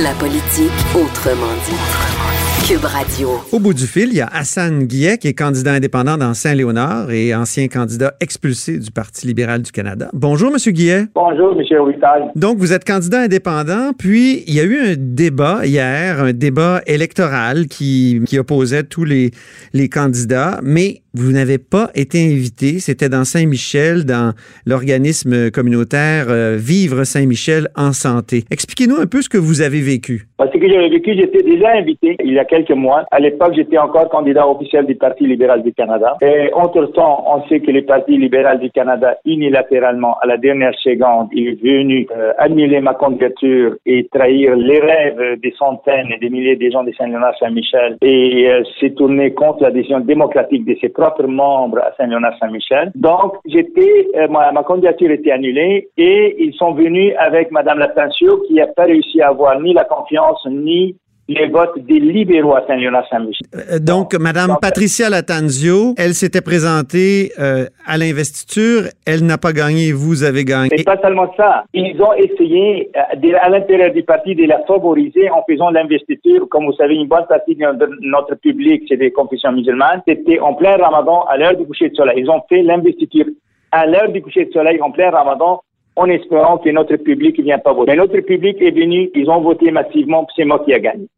La 0.00 0.12
politique 0.12 0.70
autrement 0.94 1.54
dit. 1.66 2.25
Cube 2.68 2.84
Radio. 2.84 3.30
Au 3.52 3.60
bout 3.60 3.74
du 3.74 3.86
fil, 3.86 4.08
il 4.08 4.16
y 4.16 4.20
a 4.20 4.26
Hassan 4.26 4.86
Guillet, 4.86 5.18
qui 5.18 5.28
est 5.28 5.34
candidat 5.34 5.74
indépendant 5.74 6.16
dans 6.16 6.34
Saint-Léonard 6.34 7.12
et 7.12 7.32
ancien 7.32 7.68
candidat 7.68 8.14
expulsé 8.18 8.80
du 8.80 8.90
Parti 8.90 9.28
libéral 9.28 9.62
du 9.62 9.70
Canada. 9.70 10.10
Bonjour, 10.12 10.50
Monsieur 10.50 10.72
Guillet. 10.72 11.04
Bonjour, 11.14 11.52
M. 11.52 11.86
Wital. 11.86 12.32
Donc, 12.34 12.58
vous 12.58 12.72
êtes 12.72 12.84
candidat 12.84 13.20
indépendant, 13.20 13.92
puis 13.96 14.42
il 14.48 14.54
y 14.54 14.58
a 14.58 14.64
eu 14.64 14.80
un 14.80 14.94
débat 14.98 15.64
hier, 15.64 16.20
un 16.20 16.32
débat 16.32 16.82
électoral 16.88 17.68
qui, 17.68 18.20
qui 18.26 18.36
opposait 18.36 18.82
tous 18.82 19.04
les, 19.04 19.30
les 19.72 19.88
candidats, 19.88 20.58
mais 20.64 21.02
vous 21.16 21.32
n'avez 21.32 21.58
pas 21.58 21.90
été 21.94 22.26
invité. 22.26 22.78
C'était 22.78 23.08
dans 23.08 23.24
Saint-Michel, 23.24 24.04
dans 24.04 24.34
l'organisme 24.66 25.50
communautaire 25.50 26.26
euh, 26.28 26.56
Vivre 26.58 27.04
Saint-Michel 27.04 27.68
en 27.74 27.92
santé. 27.92 28.44
Expliquez-nous 28.50 28.96
un 28.96 29.06
peu 29.06 29.22
ce 29.22 29.28
que 29.28 29.38
vous 29.38 29.62
avez 29.62 29.80
vécu. 29.80 30.28
Parce 30.38 30.50
que 30.50 30.68
j'avais 30.68 30.90
vécu, 30.90 31.14
j'étais 31.14 31.42
déjà 31.42 31.72
invité 31.72 32.16
il 32.22 32.34
y 32.34 32.38
a 32.38 32.44
quelques 32.44 32.70
mois. 32.70 33.04
À 33.10 33.20
l'époque, 33.20 33.54
j'étais 33.54 33.78
encore 33.78 34.08
candidat 34.10 34.46
officiel 34.46 34.84
du 34.84 34.94
Parti 34.94 35.26
libéral 35.26 35.62
du 35.62 35.72
Canada. 35.72 36.16
Et 36.20 36.52
entre-temps, 36.52 37.24
on 37.26 37.48
sait 37.48 37.60
que 37.60 37.70
le 37.70 37.82
Parti 37.82 38.18
libéral 38.18 38.60
du 38.60 38.70
Canada, 38.70 39.16
unilatéralement, 39.24 40.18
à 40.20 40.26
la 40.26 40.36
dernière 40.36 40.74
seconde, 40.80 41.28
est 41.34 41.58
venu 41.62 42.06
euh, 42.14 42.32
annuler 42.38 42.80
ma 42.80 42.94
candidature 42.94 43.76
et 43.86 44.06
trahir 44.12 44.56
les 44.56 44.80
rêves 44.80 45.40
des 45.40 45.52
centaines 45.52 46.12
et 46.12 46.18
des 46.18 46.28
milliers 46.28 46.56
de 46.56 46.70
gens 46.70 46.84
de 46.84 46.92
Saint-Léonard-Saint-Michel 46.92 47.96
et 48.02 48.50
euh, 48.50 48.62
s'est 48.78 48.90
tourné 48.90 49.32
contre 49.32 49.62
la 49.62 49.70
décision 49.70 50.00
démocratique 50.00 50.66
de 50.66 50.76
ses 50.80 50.90
propres 50.90 51.26
membres 51.26 51.78
à 51.78 51.92
Saint-Léonard-Saint-Michel. 51.96 52.92
Donc, 52.94 53.36
j'étais, 53.46 54.08
euh, 54.16 54.28
ma, 54.28 54.52
ma 54.52 54.62
candidature 54.62 55.10
était 55.10 55.32
annulée 55.32 55.88
et 55.96 56.36
ils 56.38 56.54
sont 56.54 56.72
venus 56.72 57.14
avec 57.18 57.50
Madame 57.50 57.78
Latancio 57.78 58.42
qui 58.46 58.54
n'a 58.54 58.66
pas 58.66 58.84
réussi 58.84 59.22
à 59.22 59.28
avoir 59.28 59.58
ni 59.60 59.72
la 59.72 59.84
confiance 59.84 60.25
ni 60.50 60.96
les 61.28 61.48
votes 61.48 61.78
des 61.78 61.98
libéraux 61.98 62.54
à 62.54 62.64
Saint-Léonard-Saint-Michel. 62.66 63.46
Euh, 63.54 63.78
Donc, 63.80 64.14
Madame 64.14 64.50
Donc, 64.50 64.60
Patricia 64.60 65.10
Latanzio, 65.10 65.94
elle 65.98 66.14
s'était 66.14 66.40
présentée 66.40 67.32
euh, 67.38 67.66
à 67.84 67.98
l'investiture. 67.98 68.82
Elle 69.06 69.24
n'a 69.26 69.38
pas 69.38 69.52
gagné, 69.52 69.92
vous 69.92 70.22
avez 70.22 70.44
gagné. 70.44 70.68
Mais 70.70 70.84
pas 70.84 71.00
seulement 71.02 71.32
ça. 71.36 71.64
Ils 71.74 72.00
ont 72.00 72.12
essayé, 72.12 72.90
euh, 72.96 73.32
à 73.40 73.48
l'intérieur 73.48 73.92
du 73.92 74.04
parti, 74.04 74.34
de 74.36 74.44
la 74.46 74.60
favoriser 74.66 75.28
en 75.30 75.42
faisant 75.50 75.70
l'investiture. 75.70 76.48
Comme 76.48 76.66
vous 76.66 76.74
savez, 76.74 76.94
une 76.94 77.08
bonne 77.08 77.26
partie 77.28 77.56
de 77.56 77.66
notre 78.02 78.36
public, 78.36 78.84
c'est 78.88 78.96
des 78.96 79.10
confessions 79.10 79.52
musulmanes. 79.52 80.02
C'était 80.06 80.38
en 80.38 80.54
plein 80.54 80.76
ramadan, 80.76 81.24
à 81.24 81.36
l'heure 81.36 81.56
du 81.56 81.66
coucher 81.66 81.88
de 81.88 81.96
soleil. 81.96 82.20
Ils 82.20 82.30
ont 82.30 82.42
fait 82.48 82.62
l'investiture 82.62 83.26
à 83.72 83.84
l'heure 83.86 84.10
du 84.12 84.22
coucher 84.22 84.44
de 84.44 84.52
soleil, 84.52 84.80
en 84.80 84.92
plein 84.92 85.10
ramadan, 85.10 85.60
en 85.96 86.08
espérant 86.10 86.58
que 86.58 86.70
notre 86.70 86.96
public 86.96 87.38
ne 87.38 87.44
vient 87.44 87.58
pas 87.58 87.72
voter. 87.72 87.92
Mais 87.92 87.96
notre 87.96 88.20
public 88.20 88.60
est 88.60 88.70
venu, 88.70 89.10
ils 89.14 89.30
ont 89.30 89.40
voté 89.40 89.70
massivement, 89.70 90.26
c'est 90.36 90.44
moi 90.44 90.62
qui 90.64 90.72
ai 90.72 90.80
gagné. 90.80 91.08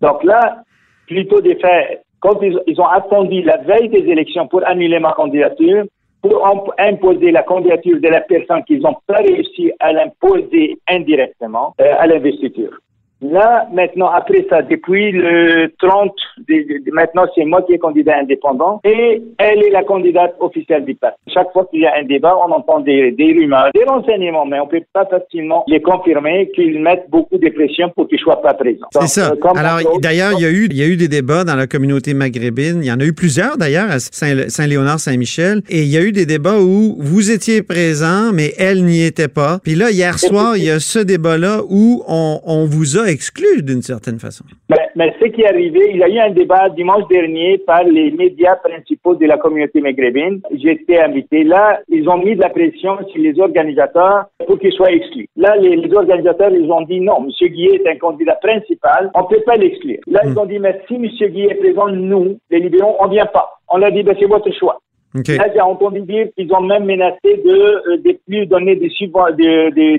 Donc 0.00 0.24
là, 0.24 0.62
plutôt 1.06 1.40
des 1.40 1.56
faits, 1.56 2.04
quand 2.20 2.40
ils, 2.42 2.80
ont 2.80 2.86
attendu 2.86 3.42
la 3.42 3.56
veille 3.58 3.88
des 3.88 4.08
élections 4.10 4.46
pour 4.46 4.66
annuler 4.66 5.00
ma 5.00 5.12
candidature, 5.12 5.84
pour 6.22 6.46
imp- 6.46 6.70
imposer 6.78 7.30
la 7.32 7.42
candidature 7.42 7.98
de 8.00 8.08
la 8.08 8.20
personne 8.20 8.62
qu'ils 8.64 8.82
n'ont 8.82 8.96
pas 9.06 9.16
réussi 9.16 9.72
à 9.80 9.92
l'imposer 9.92 10.78
indirectement 10.88 11.74
euh, 11.80 11.88
à 11.98 12.06
l'investiture. 12.06 12.78
Là, 13.22 13.66
maintenant, 13.74 14.08
après 14.08 14.46
ça, 14.48 14.62
depuis 14.62 15.12
le 15.12 15.70
30, 15.78 16.12
de- 16.48 16.54
de- 16.54 16.84
de- 16.84 16.90
maintenant, 16.92 17.24
c'est 17.34 17.44
moi 17.44 17.60
qui 17.62 17.74
est 17.74 17.78
candidat 17.78 18.18
indépendant 18.18 18.80
et 18.82 19.20
elle 19.38 19.62
est 19.62 19.70
la 19.70 19.82
candidate 19.84 20.34
officielle 20.40 20.84
du 20.86 20.94
parti. 20.94 21.18
Chaque 21.32 21.52
fois 21.52 21.66
qu'il 21.70 21.80
y 21.82 21.86
a 21.86 21.92
un 21.98 22.04
débat, 22.04 22.34
on 22.46 22.50
entend 22.52 22.80
des, 22.80 23.12
des 23.12 23.32
rumeurs, 23.32 23.68
des 23.74 23.84
renseignements, 23.84 24.46
mais 24.46 24.58
on 24.60 24.66
peut 24.66 24.80
pas 24.94 25.04
facilement 25.06 25.64
les 25.68 25.82
confirmer 25.82 26.50
qu'ils 26.54 26.80
mettent 26.80 27.10
beaucoup 27.10 27.36
de 27.36 27.48
pression 27.50 27.90
pour 27.94 28.08
qu'ils 28.08 28.18
soient 28.20 28.40
pas 28.40 28.54
présents. 28.54 28.86
C'est 28.92 29.06
ça. 29.20 29.32
euh, 29.32 29.48
Alors, 29.54 29.98
d'ailleurs, 30.00 30.32
il 30.38 30.42
y, 30.42 30.46
a 30.46 30.50
eu, 30.50 30.66
il 30.70 30.76
y 30.76 30.82
a 30.82 30.86
eu 30.86 30.96
des 30.96 31.08
débats 31.08 31.44
dans 31.44 31.56
la 31.56 31.66
communauté 31.66 32.14
maghrébine. 32.14 32.80
Il 32.82 32.86
y 32.86 32.92
en 32.92 33.00
a 33.00 33.04
eu 33.04 33.12
plusieurs, 33.12 33.58
d'ailleurs, 33.58 33.90
à 33.90 33.98
Saint- 33.98 34.48
Saint-Léonard-Saint-Michel. 34.48 35.60
Et 35.68 35.82
il 35.82 35.88
y 35.88 35.96
a 35.98 36.00
eu 36.02 36.12
des 36.12 36.26
débats 36.26 36.58
où 36.58 36.96
vous 36.98 37.30
étiez 37.30 37.62
présent, 37.62 38.32
mais 38.32 38.52
elle 38.58 38.84
n'y 38.84 39.04
était 39.04 39.28
pas. 39.28 39.58
Puis 39.62 39.74
là, 39.74 39.90
hier 39.90 40.18
soir, 40.18 40.56
il 40.56 40.64
y 40.64 40.70
a 40.70 40.80
ce 40.80 40.98
débat-là 40.98 41.60
où 41.68 42.02
on, 42.08 42.40
on 42.46 42.64
vous 42.64 42.98
a 42.98 43.09
exclu 43.10 43.62
d'une 43.62 43.82
certaine 43.82 44.18
façon. 44.18 44.44
Mais, 44.68 44.88
mais 44.96 45.14
ce 45.20 45.26
qui 45.26 45.42
est 45.42 45.48
arrivé, 45.48 45.80
il 45.90 45.98
y 45.98 46.02
a 46.02 46.08
eu 46.08 46.18
un 46.18 46.30
débat 46.30 46.68
dimanche 46.70 47.06
dernier 47.08 47.58
par 47.58 47.84
les 47.84 48.10
médias 48.10 48.56
principaux 48.56 49.14
de 49.14 49.26
la 49.26 49.38
communauté 49.38 49.80
maghrébine. 49.80 50.40
J'étais 50.52 50.98
invité. 50.98 51.44
Là, 51.44 51.80
ils 51.88 52.08
ont 52.08 52.18
mis 52.18 52.36
de 52.36 52.40
la 52.40 52.50
pression 52.50 52.98
sur 53.08 53.20
les 53.20 53.38
organisateurs 53.38 54.26
pour 54.46 54.58
qu'ils 54.58 54.72
soient 54.72 54.92
exclus. 54.92 55.28
Là, 55.36 55.56
les, 55.56 55.76
les 55.76 55.94
organisateurs, 55.94 56.50
ils 56.52 56.70
ont 56.70 56.82
dit 56.82 57.00
non, 57.00 57.24
M. 57.24 57.48
Guillet 57.48 57.80
est 57.82 57.88
un 57.88 57.96
candidat 57.96 58.36
principal, 58.36 59.10
on 59.14 59.22
ne 59.22 59.26
peut 59.26 59.42
pas 59.44 59.56
l'exclure. 59.56 59.98
Là, 60.06 60.20
ils 60.24 60.38
ont 60.38 60.46
dit, 60.46 60.58
mais 60.58 60.80
si 60.86 60.94
M. 60.94 61.06
Guillet 61.06 61.50
est 61.50 61.54
présent, 61.54 61.88
nous, 61.88 62.38
les 62.50 62.60
libéraux, 62.60 62.96
on 63.00 63.06
ne 63.06 63.12
vient 63.12 63.26
pas. 63.26 63.60
On 63.68 63.78
leur 63.78 63.92
dit, 63.92 64.02
ben, 64.02 64.16
c'est 64.18 64.26
votre 64.26 64.50
choix. 64.52 64.80
OK. 65.16 65.28
Là, 65.28 65.46
j'ai 65.52 65.60
entendu 65.60 66.00
dire 66.02 66.28
qu'ils 66.36 66.52
ont 66.54 66.60
même 66.60 66.84
menacé 66.84 67.18
de, 67.24 67.50
euh, 67.92 67.96
de 67.96 68.16
plus 68.26 68.46
donner 68.46 68.76
des, 68.76 68.90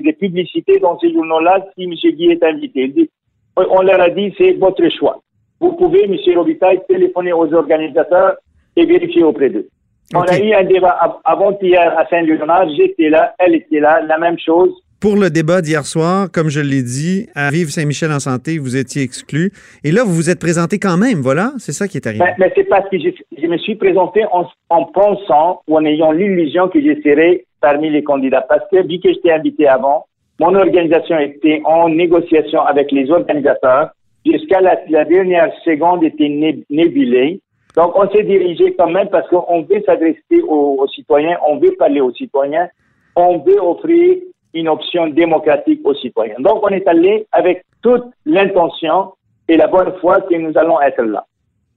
publicités 0.12 0.78
dans 0.78 0.98
ces 0.98 1.12
journaux-là 1.12 1.66
si 1.76 1.84
M. 1.84 1.92
Guy 1.92 2.30
est 2.32 2.42
invité. 2.42 3.10
On 3.56 3.82
leur 3.82 4.00
a 4.00 4.08
dit, 4.08 4.32
c'est 4.38 4.52
votre 4.52 4.88
choix. 4.88 5.20
Vous 5.60 5.72
pouvez, 5.74 6.04
M. 6.04 6.16
Robitaille, 6.36 6.80
téléphoner 6.88 7.32
aux 7.34 7.52
organisateurs 7.52 8.36
et 8.76 8.86
vérifier 8.86 9.22
auprès 9.22 9.50
d'eux. 9.50 9.68
On 10.14 10.20
a 10.22 10.38
eu 10.38 10.52
un 10.54 10.64
débat 10.64 10.96
av- 11.00 11.18
avant-hier 11.24 11.98
à 11.98 12.06
Saint-Léonard. 12.08 12.68
J'étais 12.76 13.10
là, 13.10 13.34
elle 13.38 13.54
était 13.54 13.80
là, 13.80 14.00
la 14.02 14.18
même 14.18 14.38
chose. 14.38 14.72
Pour 15.02 15.16
le 15.16 15.30
débat 15.30 15.62
d'hier 15.62 15.84
soir, 15.84 16.28
comme 16.32 16.48
je 16.48 16.60
l'ai 16.60 16.80
dit, 16.80 17.26
à 17.34 17.50
Vive 17.50 17.70
Saint-Michel 17.70 18.12
en 18.12 18.20
santé, 18.20 18.58
vous 18.58 18.76
étiez 18.76 19.02
exclu. 19.02 19.50
Et 19.82 19.90
là, 19.90 20.04
vous 20.04 20.14
vous 20.14 20.30
êtes 20.30 20.38
présenté 20.38 20.78
quand 20.78 20.96
même, 20.96 21.18
voilà. 21.18 21.50
C'est 21.58 21.72
ça 21.72 21.88
qui 21.88 21.96
est 21.96 22.06
arrivé. 22.06 22.22
Mais, 22.24 22.34
mais 22.38 22.52
c'est 22.54 22.68
parce 22.68 22.88
que 22.88 22.96
je, 23.00 23.46
me 23.48 23.58
suis 23.58 23.74
présenté 23.74 24.24
en, 24.30 24.46
en 24.68 24.84
pensant 24.84 25.62
ou 25.66 25.76
en 25.76 25.84
ayant 25.84 26.12
l'illusion 26.12 26.68
que 26.68 26.80
je 26.80 27.40
parmi 27.60 27.90
les 27.90 28.04
candidats. 28.04 28.46
Parce 28.48 28.62
que 28.70 28.86
vu 28.86 29.00
que 29.00 29.12
j'étais 29.12 29.32
invité 29.32 29.66
avant, 29.66 30.06
mon 30.38 30.54
organisation 30.54 31.18
était 31.18 31.60
en 31.64 31.88
négociation 31.88 32.60
avec 32.60 32.92
les 32.92 33.10
organisateurs. 33.10 33.90
Jusqu'à 34.24 34.60
la, 34.60 34.76
dernière 35.04 35.50
seconde 35.64 36.04
était 36.04 36.28
né- 36.28 36.62
nébulée. 36.70 37.40
Donc, 37.74 37.98
on 37.98 38.08
s'est 38.12 38.22
dirigé 38.22 38.72
quand 38.78 38.90
même 38.90 39.08
parce 39.08 39.28
qu'on 39.30 39.62
veut 39.62 39.82
s'adresser 39.84 40.42
aux 40.46 40.86
citoyens, 40.94 41.38
on 41.48 41.58
veut 41.58 41.74
parler 41.76 42.00
aux 42.00 42.12
citoyens, 42.12 42.68
on 43.16 43.38
veut 43.38 43.60
offrir 43.60 44.18
une 44.54 44.68
option 44.68 45.08
démocratique 45.08 45.80
aux 45.84 45.94
citoyens. 45.94 46.36
Donc, 46.38 46.62
on 46.62 46.68
est 46.68 46.86
allé 46.86 47.26
avec 47.32 47.64
toute 47.82 48.04
l'intention 48.26 49.12
et 49.48 49.56
la 49.56 49.66
bonne 49.66 49.92
foi 50.00 50.20
que 50.20 50.34
nous 50.34 50.56
allons 50.56 50.80
être 50.80 51.02
là. 51.02 51.24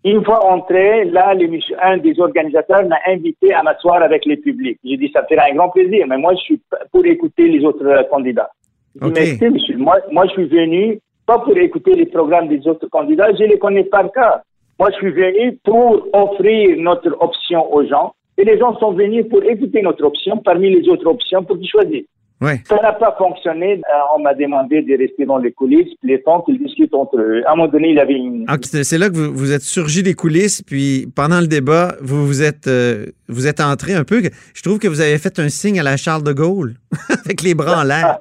Une 0.04 0.24
fois 0.24 0.46
entré, 0.46 1.06
là, 1.06 1.34
un 1.82 1.98
des 1.98 2.20
organisateurs 2.20 2.88
m'a 2.88 2.98
invité 3.08 3.54
à 3.54 3.64
m'asseoir 3.64 4.04
avec 4.04 4.26
les 4.26 4.38
publics. 4.38 4.78
J'ai 4.84 4.98
dit, 4.98 5.10
ça 5.12 5.24
me 5.24 5.28
fera 5.28 5.48
un 5.50 5.56
grand 5.56 5.70
plaisir, 5.70 6.06
mais 6.08 6.18
moi, 6.18 6.34
je 6.36 6.42
suis 6.42 6.62
pour 6.92 7.04
écouter 7.06 7.48
les 7.48 7.66
autres 7.66 7.86
euh, 7.86 8.04
candidats. 8.04 8.52
J'ai 8.94 9.00
dit, 9.00 9.08
OK. 9.08 9.14
mais 9.16 9.30
écoutez, 9.30 9.50
monsieur, 9.50 9.78
moi, 9.78 9.98
moi, 10.12 10.26
je 10.28 10.34
suis 10.34 10.46
venu 10.46 11.00
pas 11.26 11.40
pour 11.40 11.58
écouter 11.58 11.94
les 11.94 12.06
programmes 12.06 12.48
des 12.48 12.68
autres 12.68 12.88
candidats, 12.88 13.34
je 13.34 13.46
les 13.46 13.58
connais 13.58 13.84
par 13.84 14.12
cœur. 14.12 14.42
Moi, 14.80 14.92
je 14.92 14.98
suis 14.98 15.12
venu 15.12 15.58
pour 15.64 16.08
offrir 16.14 16.78
notre 16.78 17.16
option 17.20 17.74
aux 17.74 17.84
gens, 17.86 18.14
et 18.38 18.44
les 18.44 18.60
gens 18.60 18.78
sont 18.78 18.92
venus 18.92 19.26
pour 19.28 19.44
écouter 19.44 19.82
notre 19.82 20.04
option 20.04 20.38
parmi 20.38 20.70
les 20.70 20.88
autres 20.88 21.08
options 21.08 21.44
pour 21.44 21.58
qu'ils 21.58 21.70
choisissent. 21.70 22.06
Ouais. 22.42 22.62
Ça 22.68 22.76
n'a 22.82 22.92
pas 22.94 23.16
fonctionné. 23.18 23.76
Euh, 23.76 24.16
on 24.16 24.20
m'a 24.22 24.34
demandé 24.34 24.82
de 24.82 24.98
rester 24.98 25.26
dans 25.26 25.38
les 25.38 25.54
coulisses, 25.54 25.94
les 26.04 26.22
temps 26.22 26.42
qu'ils 26.42 26.62
discutent 26.62 26.94
entre 26.94 27.18
eux. 27.18 27.44
À 27.48 27.54
un 27.54 27.56
moment 27.56 27.70
donné, 27.70 27.90
il 27.90 27.96
y 27.96 28.00
avait 28.00 28.14
une, 28.14 28.44
Ah, 28.48 28.58
c'est 28.62 28.84
c'est 28.84 28.98
là 28.98 29.10
que 29.10 29.16
vous, 29.16 29.34
vous 29.34 29.52
êtes 29.54 29.62
surgi 29.62 30.04
des 30.04 30.16
coulisses, 30.16 30.62
puis 30.62 31.08
pendant 31.16 31.40
le 31.40 31.48
débat, 31.48 31.96
vous 32.02 32.28
vous 32.28 32.44
êtes, 32.44 32.68
euh, 32.68 33.06
vous 33.30 33.48
êtes 33.48 33.62
entré 33.62 33.94
un 33.94 34.04
peu. 34.04 34.22
Je 34.54 34.62
trouve 34.62 34.80
que 34.80 34.88
vous 34.88 35.00
avez 35.00 35.18
fait 35.18 35.40
un 35.40 35.50
signe 35.50 35.80
à 35.80 35.84
la 35.84 35.96
Charles 35.96 36.24
de 36.24 36.34
Gaulle, 36.34 36.76
avec 37.26 37.42
les 37.42 37.54
bras 37.54 37.80
en 37.82 37.84
l'air. 37.84 38.18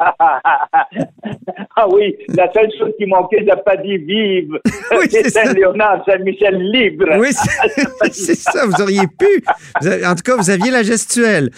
ah 1.76 1.86
oui, 1.90 2.16
la 2.28 2.52
seule 2.52 2.70
chose 2.78 2.92
qui 2.98 3.06
manquait, 3.06 3.38
j'ai 3.40 3.62
pas 3.64 3.76
dit 3.76 3.96
vive. 3.98 4.58
Oui, 4.92 5.06
c'est 5.10 5.28
ça. 5.30 5.44
Saint-Léonard, 5.44 6.04
Saint-Michel 6.08 6.56
libre. 6.70 7.06
Oui, 7.18 7.28
c'est 8.12 8.36
ça, 8.36 8.64
vous 8.66 8.80
auriez 8.80 9.06
pu. 9.18 9.42
Vous 9.80 9.88
avez- 9.88 10.06
en 10.06 10.14
tout 10.14 10.22
cas, 10.22 10.36
vous 10.36 10.48
aviez 10.48 10.70
la 10.70 10.82
gestuelle. 10.84 11.50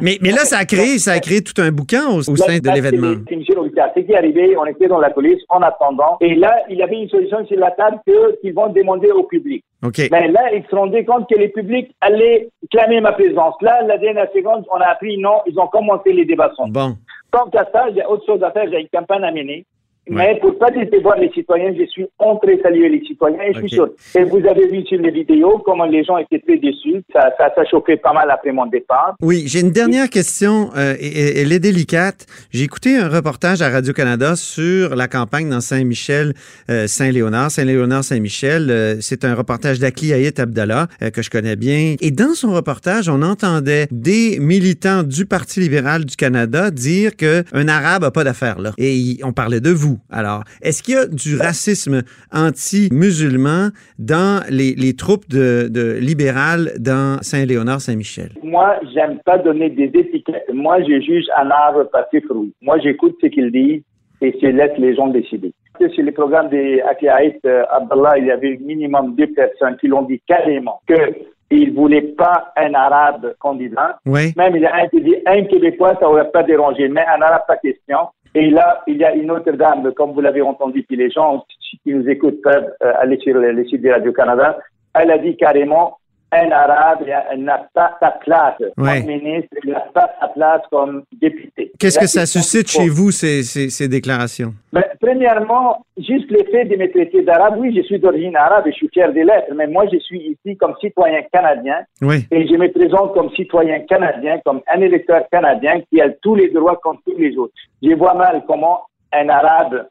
Mais, 0.00 0.18
mais 0.22 0.30
là, 0.30 0.44
ça 0.44 0.58
a 0.58 0.64
créé, 0.64 0.98
ça 0.98 1.12
a 1.12 1.18
créé 1.18 1.42
tout 1.42 1.60
un 1.60 1.70
boucan 1.72 2.10
au, 2.14 2.18
au 2.20 2.36
sein 2.36 2.58
de 2.58 2.70
l'événement. 2.70 3.14
c'est- 3.28 4.04
qui 4.04 4.12
est 4.12 4.16
arrivé, 4.16 4.56
on 4.56 4.64
était 4.66 4.86
dans 4.88 5.00
la 5.00 5.10
police 5.10 5.40
en 5.48 5.60
attendant. 5.62 6.16
Et 6.20 6.34
là, 6.36 6.54
il 6.70 6.76
y 6.78 6.82
avait 6.82 6.96
une 6.96 7.08
solution 7.08 7.44
sur 7.46 7.58
la 7.58 7.70
table 7.72 7.98
qu'ils 8.40 8.54
vont 8.54 8.68
demander 8.72 9.10
au 9.10 9.24
public. 9.24 9.64
Mais 9.82 10.28
là, 10.28 10.52
ils 10.52 10.64
se 10.68 10.74
rendaient 10.74 11.04
compte 11.04 11.28
que 11.28 11.38
les 11.38 11.48
publics 11.48 11.94
allaient 12.00 12.48
clamer 12.70 13.00
ma 13.00 13.12
présence. 13.12 13.54
Là, 13.62 13.82
la 13.82 13.96
dernière 13.96 14.30
seconde, 14.34 14.66
on 14.72 14.80
a 14.80 14.86
appris 14.86 15.16
non, 15.18 15.40
ils 15.46 15.58
ont 15.58 15.68
commencé 15.68 16.12
les 16.12 16.26
débats. 16.26 16.52
Bon. 16.68 16.96
Tant 17.32 17.48
qu'à 17.48 17.66
ça, 17.72 17.86
j'ai 17.94 18.04
autre 18.04 18.26
chose 18.26 18.42
à 18.42 18.50
faire, 18.50 18.68
j'ai 18.70 18.80
une 18.80 18.88
campagne 18.88 19.24
à 19.24 19.32
mener. 19.32 19.64
Mais 20.08 20.38
pour 20.40 20.58
pas 20.58 20.70
décevoir 20.70 21.18
les 21.18 21.30
citoyens, 21.30 21.72
je 21.78 21.84
suis 21.86 22.06
entré 22.18 22.58
saluer 22.62 22.88
les 22.88 23.00
citoyens 23.06 23.42
et 23.42 23.52
je 23.54 23.60
suis 23.60 23.68
sûr. 23.70 23.90
Et 24.16 24.24
vous 24.24 24.38
avez 24.48 24.66
vu 24.68 24.84
sur 24.86 24.98
les 24.98 25.10
vidéos 25.10 25.58
comment 25.64 25.84
les 25.84 26.02
gens 26.02 26.18
étaient 26.18 26.40
très 26.40 26.56
déçus. 26.56 27.02
Ça, 27.12 27.30
ça, 27.38 27.50
ça 27.54 27.64
chauffait 27.70 27.96
pas 27.96 28.12
mal 28.12 28.28
après 28.30 28.50
mon 28.50 28.66
départ. 28.66 29.14
Oui, 29.22 29.44
j'ai 29.46 29.60
une 29.60 29.70
dernière 29.70 30.08
question. 30.10 30.70
euh, 30.76 30.94
et- 30.98 31.40
elle 31.42 31.52
est 31.52 31.60
délicate. 31.60 32.26
J'ai 32.50 32.64
écouté 32.64 32.96
un 32.96 33.08
reportage 33.08 33.62
à 33.62 33.68
Radio-Canada 33.68 34.34
sur 34.36 34.96
la 34.96 35.06
campagne 35.06 35.48
dans 35.48 35.60
Saint-Michel, 35.60 36.34
euh, 36.70 36.86
Saint-Léonard, 36.86 37.50
Saint-Léonard, 37.50 38.02
Saint-Michel. 38.02 38.68
Euh, 38.70 38.96
c'est 39.00 39.24
un 39.24 39.34
reportage 39.34 39.78
d'Akli 39.78 40.12
Ayet 40.12 40.40
Abdallah, 40.40 40.88
euh, 41.02 41.10
que 41.10 41.22
je 41.22 41.30
connais 41.30 41.56
bien. 41.56 41.94
Et 42.00 42.10
dans 42.10 42.34
son 42.34 42.52
reportage, 42.52 43.08
on 43.08 43.22
entendait 43.22 43.86
des 43.92 44.38
militants 44.40 45.02
du 45.02 45.26
Parti 45.26 45.60
libéral 45.60 46.04
du 46.04 46.16
Canada 46.16 46.70
dire 46.70 47.14
qu'un 47.16 47.68
Arabe 47.68 48.02
n'a 48.02 48.10
pas 48.10 48.24
d'affaires 48.24 48.58
là. 48.60 48.72
Et 48.78 49.18
on 49.22 49.32
parlait 49.32 49.60
de 49.60 49.70
vous. 49.70 49.89
Alors, 50.10 50.44
est-ce 50.62 50.82
qu'il 50.82 50.94
y 50.94 50.96
a 50.96 51.06
du 51.06 51.36
racisme 51.36 52.02
anti-musulman 52.32 53.68
dans 53.98 54.42
les, 54.48 54.74
les 54.74 54.94
troupes 54.94 55.28
de, 55.28 55.68
de 55.68 55.98
libérales 55.98 56.72
dans 56.78 57.18
Saint-Léonard, 57.22 57.80
Saint-Michel? 57.80 58.30
Moi, 58.42 58.76
j'aime 58.94 59.18
pas 59.24 59.38
donner 59.38 59.70
des 59.70 59.90
étiquettes. 59.94 60.50
Moi, 60.52 60.80
je 60.82 61.00
juge 61.00 61.26
un 61.36 61.50
arbre 61.50 61.84
par 61.90 62.04
ses 62.10 62.20
fruits. 62.20 62.52
Moi, 62.62 62.78
j'écoute 62.80 63.16
ce 63.20 63.26
qu'il 63.26 63.50
dit 63.50 63.82
et 64.20 64.36
je 64.40 64.46
laisse 64.48 64.76
les 64.78 64.94
gens 64.94 65.08
décider. 65.08 65.52
Sur 65.94 66.04
les 66.04 66.12
programmes 66.12 66.50
des 66.50 66.82
Akiaït, 66.82 67.38
euh, 67.46 67.62
Abdallah, 67.70 68.18
il 68.18 68.26
y 68.26 68.30
avait 68.30 68.58
minimum 68.60 69.14
deux 69.16 69.28
personnes 69.28 69.78
qui 69.78 69.88
l'ont 69.88 70.02
dit 70.02 70.20
carrément 70.26 70.82
qu'ils 70.86 71.70
ne 71.70 71.74
voulaient 71.74 72.02
pas 72.02 72.52
un 72.54 72.74
arabe 72.74 73.34
candidat. 73.38 73.98
Oui. 74.04 74.34
Même 74.36 74.56
il 74.56 74.66
a 74.66 74.86
dit 74.92 75.16
un 75.24 75.44
Québécois, 75.44 75.96
ça 75.98 76.10
aurait 76.10 76.30
pas 76.30 76.42
dérangé, 76.42 76.86
mais 76.88 77.00
un 77.00 77.22
arabe, 77.22 77.44
pas 77.48 77.56
question. 77.56 77.96
Et 78.34 78.50
là, 78.50 78.82
il 78.86 78.96
y 78.96 79.04
a 79.04 79.14
une 79.14 79.30
autre 79.30 79.50
dame, 79.52 79.92
comme 79.94 80.12
vous 80.12 80.20
l'avez 80.20 80.42
entendu, 80.42 80.82
puis 80.84 80.96
les 80.96 81.10
gens 81.10 81.44
qui 81.82 81.94
nous 81.94 82.08
écoutent 82.08 82.42
peuvent 82.42 82.72
euh, 82.82 82.92
aller 82.98 83.18
sur 83.18 83.34
le, 83.34 83.52
le 83.52 83.64
site 83.66 83.82
de 83.82 83.90
Radio-Canada. 83.90 84.58
Elle 84.94 85.10
a 85.10 85.18
dit 85.18 85.36
carrément, 85.36 85.98
un 86.32 86.50
arabe 86.52 87.04
n'a 87.38 87.66
pas 87.74 87.96
sa 88.00 88.10
place 88.12 88.54
comme 88.76 89.06
ministre, 89.06 89.48
il 89.64 89.70
n'a 89.70 89.80
pas 89.92 90.10
sa 90.20 90.28
place 90.28 90.62
comme 90.70 91.02
député. 91.20 91.72
Qu'est-ce 91.78 91.98
que 91.98 92.06
ça 92.06 92.26
suscite 92.26 92.68
chez 92.70 92.88
vous, 92.88 93.10
ces, 93.10 93.42
ces, 93.42 93.68
ces 93.70 93.88
déclarations? 93.88 94.54
ben, 94.72 94.84
premièrement, 95.00 95.84
juste 95.98 96.30
le 96.30 96.44
fait 96.50 96.64
de 96.66 96.76
me 96.76 96.90
traiter 96.90 97.22
d'arabe, 97.22 97.56
oui, 97.58 97.74
je 97.76 97.82
suis 97.82 97.98
d'origine 97.98 98.36
arabe 98.36 98.66
et 98.68 98.70
je 98.70 98.76
suis 98.76 98.88
fier 98.92 99.12
de 99.12 99.20
l'être, 99.20 99.52
mais 99.56 99.66
moi, 99.66 99.86
je 99.92 99.98
suis 99.98 100.20
ici 100.20 100.56
comme 100.56 100.74
citoyen 100.80 101.22
canadien 101.32 101.80
Oui. 102.02 102.26
et 102.30 102.46
je 102.46 102.54
me 102.54 102.70
présente 102.70 103.12
comme 103.14 103.30
citoyen 103.34 103.80
canadien, 103.80 104.38
comme 104.44 104.60
un 104.72 104.80
électeur 104.80 105.22
canadien 105.32 105.80
qui 105.90 106.00
a 106.00 106.10
tous 106.22 106.36
les 106.36 106.50
droits 106.50 106.78
comme 106.82 106.98
tous 107.06 107.16
les 107.18 107.36
autres. 107.36 107.54
Je 107.82 107.92
vois 107.94 108.14
mal 108.14 108.44
comment 108.46 108.82
un 109.12 109.28
arabe 109.28 109.86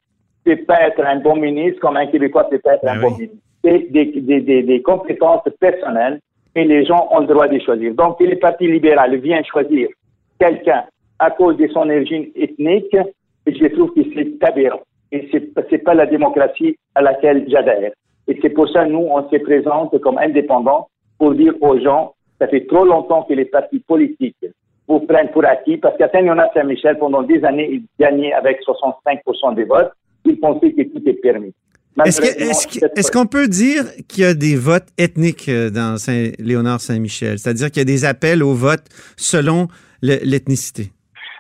peut 0.46 0.56
pas 0.66 0.88
être 0.88 1.04
un 1.06 1.18
bon 1.18 1.36
ministre, 1.36 1.82
comme 1.82 1.98
un 1.98 2.08
Québécois 2.08 2.50
peut 2.50 2.60
pas 2.60 2.76
être 2.76 2.84
Ben 2.86 2.94
un 2.98 3.04
oui. 3.04 3.10
bon 3.10 3.12
ministre. 3.18 3.36
C'est 3.62 3.92
des, 3.92 4.06
des, 4.06 4.40
des, 4.40 4.64
des 4.64 4.82
compétences 4.82 5.44
personnelles 5.60 6.22
et 6.56 6.64
les 6.64 6.86
gens 6.86 7.08
ont 7.12 7.20
le 7.20 7.28
droit 7.28 7.48
de 7.48 7.60
choisir. 7.60 7.94
Donc, 7.94 8.18
si 8.20 8.28
le 8.28 8.38
Parti 8.38 8.68
libéral 8.68 9.16
vient 9.18 9.42
choisir 9.44 9.90
quelqu'un 10.40 10.84
à 11.20 11.32
cause 11.32 11.58
de 11.58 11.68
son 11.68 11.90
origine 11.90 12.28
ethnique, 12.36 12.96
je 13.46 13.68
trouve 13.68 13.94
que 13.94 14.02
c'est 14.14 14.44
aberrant. 14.44 14.82
Et 15.12 15.28
c'est, 15.32 15.50
c'est 15.70 15.80
pas 15.80 15.94
la 15.94 16.06
démocratie 16.06 16.78
à 16.96 17.02
laquelle 17.02 17.46
j'adhère. 17.50 17.92
Et 18.28 18.38
c'est 18.42 18.50
pour 18.50 18.70
ça, 18.70 18.86
nous, 18.86 19.08
on 19.10 19.28
se 19.30 19.38
présente 19.38 19.98
comme 20.02 20.18
indépendants 20.18 20.88
pour 21.18 21.34
dire 21.34 21.54
aux 21.62 21.80
gens, 21.80 22.14
ça 22.40 22.48
fait 22.48 22.66
trop 22.68 22.86
longtemps 22.86 23.24
que 23.24 23.34
les 23.34 23.46
partis 23.46 23.80
politiques 23.80 24.46
vous 24.88 25.02
prennent 25.02 25.30
pour 25.30 25.46
acquis, 25.46 25.78
parce 25.78 25.98
qu'à 25.98 26.10
Saint-Léonard-Saint-Michel, 26.10 26.98
pendant 26.98 27.22
des 27.24 27.44
années, 27.44 27.70
ils 27.72 27.84
gagnaient 28.00 28.34
avec 28.34 28.60
65% 28.62 29.56
des 29.56 29.66
votes. 29.66 29.92
Ils 30.26 30.40
pensaient 30.40 30.74
que 30.74 30.82
tout 30.84 31.02
est 31.08 31.22
permis. 31.22 31.54
Est-ce 32.06 32.22
que- 32.22 32.26
Malheureusement, 32.28 32.52
est-ce 32.52 32.68
que- 32.68 32.80
cette 32.80 32.98
est-ce 32.98 33.12
qu'on 33.12 33.26
peut 33.26 33.48
dire 33.48 33.84
qu'il 34.08 34.24
y 34.24 34.28
a 34.28 34.34
des 34.34 34.56
votes 34.56 34.88
ethniques 34.98 35.50
euh, 35.50 35.70
dans 35.70 35.98
Saint-Léonard-Saint-Michel? 35.98 37.40
C'est-à-dire 37.40 37.68
qu'il 37.72 37.80
y 37.80 37.82
a 37.82 37.86
des 37.86 38.06
appels 38.06 38.44
au 38.44 38.54
vote 38.54 38.84
selon 39.18 39.68
le- 40.02 40.20
l'ethnicité? 40.24 40.92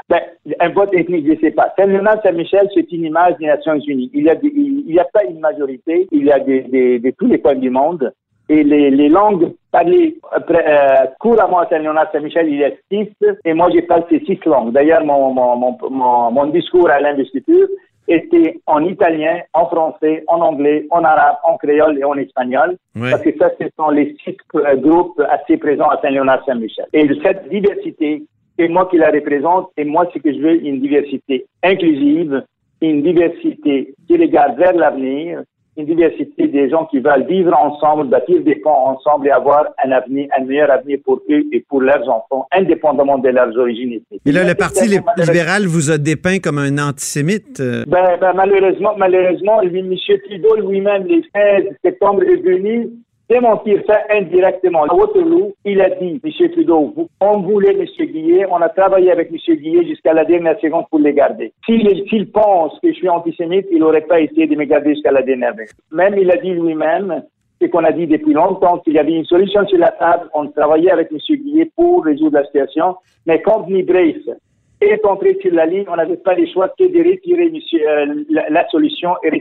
Ben, 0.10 0.22
un 0.60 0.70
vote 0.70 0.90
ethnique, 0.94 1.26
je 1.28 1.34
ne 1.34 1.40
sais 1.40 1.52
pas. 1.52 1.72
Saint-Léonard, 1.78 2.22
Saint-Michel, 2.24 2.68
c'est 2.74 2.92
une 2.92 3.06
image 3.06 3.36
des 3.40 3.46
Nations 3.46 3.80
Unies. 3.88 4.10
Il 4.14 4.24
y 4.26 4.30
a, 4.30 4.36
des- 4.36 4.52
il 4.56 4.84
il 4.88 4.96
y 4.96 5.00
a 5.00 5.06
pas 5.14 5.24
une 5.24 5.40
majorité, 5.40 6.08
il 6.12 6.26
y 6.26 6.32
a 6.32 6.40
des, 6.40 6.62
des- 6.64 7.00
de 7.00 7.12
tous 7.18 7.28
les 7.28 7.40
coins 7.40 7.56
du 7.56 7.70
monde. 7.70 8.12
Et 8.52 8.64
les, 8.64 8.90
les 8.90 9.10
langues 9.10 9.54
parlées 9.72 10.18
euh, 10.34 11.06
couramment 11.20 11.60
à 11.60 11.70
Saint-Léonard, 11.70 12.12
Saint-Michel, 12.12 12.48
il 12.50 12.58
y 12.58 12.64
a 12.64 12.72
six. 12.92 13.08
Et 13.46 13.54
moi, 13.54 13.70
je 13.72 13.82
parle 13.82 14.06
ces 14.10 14.20
six 14.26 14.40
langues. 14.48 14.74
D'ailleurs, 14.74 15.06
mon, 15.06 15.32
mon, 15.32 15.56
mon, 15.56 15.78
mon, 15.92 16.32
mon 16.32 16.46
discours 16.48 16.90
à 16.90 17.00
l'investiture 17.00 17.68
était 18.10 18.60
en 18.66 18.84
italien, 18.84 19.40
en 19.54 19.68
français, 19.68 20.24
en 20.28 20.42
anglais, 20.42 20.86
en 20.90 21.04
arabe, 21.04 21.38
en 21.44 21.58
créole 21.58 21.98
et 21.98 22.04
en 22.04 22.16
espagnol. 22.16 22.76
Ouais. 22.96 23.12
Parce 23.12 23.24
que 23.24 23.38
ça, 23.38 23.52
ce 23.60 23.68
sont 23.78 23.90
les 23.90 24.16
six 24.24 24.36
euh, 24.56 24.76
groupes 24.76 25.22
assez 25.30 25.58
présents 25.58 25.90
à 25.90 26.02
Saint-Léonard-Saint-Michel. 26.02 26.86
Et 26.94 27.08
cette 27.24 27.48
diversité, 27.50 28.24
c'est 28.58 28.68
moi 28.68 28.88
qui 28.90 28.98
la 28.98 29.12
représente 29.12 29.70
et 29.78 29.86
moi, 29.86 30.10
ce 30.14 30.20
que 30.20 30.34
je 30.34 30.40
veux, 30.40 30.66
une 30.66 30.82
diversité 30.82 31.46
inclusive, 31.64 32.44
une 32.82 33.04
diversité 33.04 33.94
qui 34.08 34.18
regarde 34.18 34.58
vers 34.58 34.74
l'avenir, 34.74 35.44
une 35.80 35.86
diversité 35.86 36.48
des 36.48 36.70
gens 36.70 36.86
qui 36.86 37.00
veulent 37.00 37.26
vivre 37.28 37.54
ensemble, 37.58 38.10
bâtir 38.10 38.42
des 38.44 38.56
ponts 38.56 38.70
ensemble 38.94 39.28
et 39.28 39.32
avoir 39.32 39.66
un 39.84 39.92
avenir, 39.92 40.28
un 40.38 40.44
meilleur 40.44 40.70
avenir 40.70 41.00
pour 41.06 41.22
eux 41.30 41.44
et 41.54 41.62
pour 41.70 41.82
leurs 41.82 42.08
enfants, 42.10 42.48
indépendamment 42.52 43.18
de 43.18 43.30
leurs 43.30 43.58
origines 43.58 43.94
ethniques. 43.94 44.22
Et 44.26 44.32
là, 44.32 44.44
le 44.44 44.56
Parti 44.56 44.88
libéral 45.18 45.66
vous 45.66 45.90
a 45.90 45.98
dépeint 45.98 46.40
comme 46.40 46.58
un 46.58 46.78
antisémite. 46.78 47.60
euh, 47.62 47.86
Ben, 47.88 48.18
ben, 48.20 48.34
malheureusement, 48.34 48.94
malheureusement, 48.98 49.62
lui, 49.62 49.80
M. 49.80 49.96
Trudeau 50.28 50.56
lui-même, 50.70 51.04
le 51.08 51.22
16 51.34 51.76
septembre, 51.84 52.24
est 52.24 52.42
venu 52.42 52.90
démentir 53.30 53.82
ça 53.88 54.02
indirectement. 54.10 54.84
À 54.84 54.94
Waterloo, 54.94 55.54
il 55.64 55.82
a 55.82 55.90
dit, 55.92 56.20
M. 56.24 56.50
Trudeau, 56.52 56.94
on 57.22 57.40
voulait 57.40 57.74
M. 57.74 57.86
Guillet, 58.08 58.46
on 58.50 58.62
a 58.62 58.70
travaillé 58.70 59.12
avec 59.12 59.30
M. 59.32 59.56
Guillet 59.56 59.86
jusqu'à 59.86 60.14
la 60.14 60.26
dernière 60.26 60.60
seconde 60.60 60.86
pour 60.90 61.00
les 61.00 61.14
garder. 61.14 61.54
S'il 61.66 62.32
pense 62.32 62.80
que 62.80 62.90
je 62.90 62.98
suis 62.98 63.10
antisémite, 63.10 63.68
il 63.72 63.80
n'aurait 63.80 64.02
pas 64.02 64.20
essayé 64.20 64.48
de 64.48 64.56
me 64.56 64.66
garder 64.66 64.96
jusqu'à 64.96 65.12
la 65.12 65.22
dernière 65.22 65.52
seconde. 65.52 65.68
Même, 65.92 66.16
il 66.18 66.32
a 66.32 66.38
dit 66.38 66.52
lui-même, 66.52 67.24
ce 67.62 67.68
qu'on 67.68 67.84
a 67.84 67.92
dit 67.92 68.08
depuis 68.08 68.34
longtemps, 68.34 68.80
qu'il 68.80 68.94
y 68.94 69.00
avait 69.00 69.14
une 69.14 69.26
solution 69.26 69.66
sur 69.68 69.78
la 69.78 69.92
table, 69.92 70.30
on 70.34 70.48
travaillait 70.48 70.92
avec 70.92 71.12
M. 71.12 71.20
Guillet 71.38 71.70
pour 71.76 72.06
résoudre 72.06 72.40
la 72.40 72.46
situation, 72.46 72.96
mais 73.26 73.42
quand 73.42 73.68
Brace 73.70 74.38
est 74.82 75.06
entré 75.06 75.38
sur 75.42 75.54
la 75.54 75.66
ligne, 75.66 75.86
on 75.90 75.98
n'avait 75.98 76.18
pas 76.18 76.36
le 76.36 76.46
choix 76.48 76.70
que 76.70 76.86
de 76.86 77.00
retirer 77.00 77.52
euh, 77.52 78.24
la, 78.50 78.68
solution 78.70 79.16
et 79.24 79.32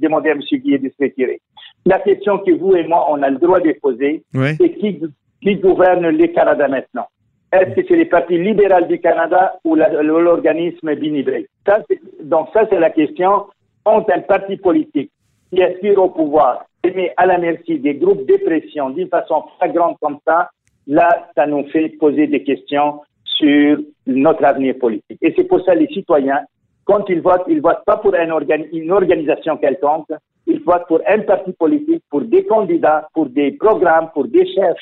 demander 0.00 0.30
à 0.30 0.32
M. 0.32 0.40
Guillet 0.40 0.78
de 0.78 0.88
se 0.88 1.02
retirer. 1.02 1.40
La 1.86 2.00
question 2.00 2.38
que 2.38 2.50
vous 2.50 2.74
et 2.74 2.84
moi, 2.84 3.06
on 3.08 3.22
a 3.22 3.30
le 3.30 3.38
droit 3.38 3.60
de 3.60 3.72
poser, 3.80 4.24
c'est 4.34 4.70
qui, 4.78 5.00
qui 5.40 5.54
gouverne 5.56 6.08
le 6.08 6.26
Canada 6.26 6.66
maintenant? 6.66 7.06
Est-ce 7.52 7.76
que 7.76 7.86
c'est 7.86 7.96
le 7.96 8.08
Parti 8.08 8.36
libéral 8.38 8.88
du 8.88 8.98
Canada 8.98 9.54
ou 9.64 9.76
l'organisme 9.76 10.94
Binibré? 10.96 11.46
Ça, 11.64 11.78
donc 12.22 12.48
ça, 12.52 12.66
c'est 12.68 12.80
la 12.80 12.90
question. 12.90 13.46
Quand 13.84 14.04
un 14.10 14.20
parti 14.20 14.56
politique 14.56 15.12
qui 15.52 15.62
aspire 15.62 16.02
au 16.02 16.10
pouvoir 16.10 16.66
est 16.82 16.90
mis 16.90 17.08
à 17.16 17.24
la 17.24 17.38
merci 17.38 17.78
des 17.78 17.94
groupes 17.94 18.26
de 18.26 18.36
pression 18.44 18.90
d'une 18.90 19.08
façon 19.08 19.44
flagrante 19.56 19.96
comme 20.00 20.18
ça, 20.26 20.50
là, 20.88 21.28
ça 21.36 21.46
nous 21.46 21.68
fait 21.68 21.90
poser 22.00 22.26
des 22.26 22.42
questions 22.42 23.00
sur 23.24 23.78
notre 24.08 24.44
avenir 24.44 24.74
politique. 24.78 25.18
Et 25.22 25.32
c'est 25.36 25.44
pour 25.44 25.64
ça 25.64 25.76
les 25.76 25.86
citoyens, 25.86 26.40
quand 26.84 27.08
ils 27.08 27.20
votent, 27.20 27.44
ils 27.46 27.60
votent 27.60 27.84
pas 27.86 27.98
pour 27.98 28.14
un 28.16 28.28
une 28.72 28.90
organisation 28.90 29.56
quelconque, 29.56 30.08
ils 30.46 30.62
votent 30.62 30.86
pour 30.88 31.00
un 31.06 31.20
parti 31.20 31.52
politique, 31.52 32.02
pour 32.10 32.22
des 32.22 32.44
candidats, 32.44 33.08
pour 33.14 33.26
des 33.26 33.52
programmes, 33.52 34.10
pour 34.14 34.26
des 34.26 34.46
chefs. 34.46 34.76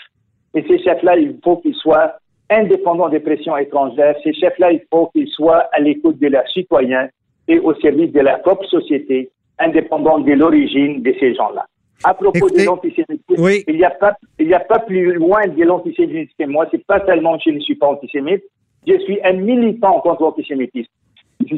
Et 0.54 0.62
ces 0.68 0.78
chefs-là, 0.82 1.16
il 1.16 1.38
faut 1.42 1.56
qu'ils 1.56 1.74
soient 1.74 2.14
indépendants 2.50 3.08
des 3.08 3.20
pressions 3.20 3.56
étrangères. 3.56 4.14
Ces 4.22 4.32
chefs-là, 4.34 4.72
il 4.72 4.82
faut 4.92 5.08
qu'ils 5.08 5.28
soient 5.28 5.68
à 5.72 5.80
l'écoute 5.80 6.18
de 6.18 6.28
leurs 6.28 6.48
citoyens 6.48 7.08
et 7.48 7.58
au 7.58 7.74
service 7.74 8.12
de 8.12 8.20
la 8.20 8.38
propre 8.38 8.64
société, 8.66 9.30
indépendants 9.58 10.18
de 10.18 10.32
l'origine 10.32 11.02
de 11.02 11.14
ces 11.18 11.34
gens-là. 11.34 11.66
À 12.02 12.12
propos 12.12 12.36
Écoutez, 12.36 12.62
de 12.62 12.66
l'antisémitisme, 12.66 13.42
oui. 13.42 13.64
il 13.66 13.76
n'y 13.76 13.84
a 13.84 13.90
pas, 13.90 14.16
a 14.38 14.78
plus 14.80 15.14
loin 15.14 15.46
de 15.46 15.62
l'antisémitisme 15.62 16.34
que 16.38 16.44
moi. 16.44 16.66
C'est 16.70 16.84
pas 16.84 17.00
tellement 17.00 17.36
que 17.38 17.44
je 17.46 17.50
ne 17.50 17.60
suis 17.60 17.76
pas 17.76 17.86
antisémite. 17.86 18.42
Je 18.86 18.98
suis 18.98 19.18
un 19.24 19.32
militant 19.32 20.00
contre 20.00 20.22
l'antisémitisme. 20.22 20.90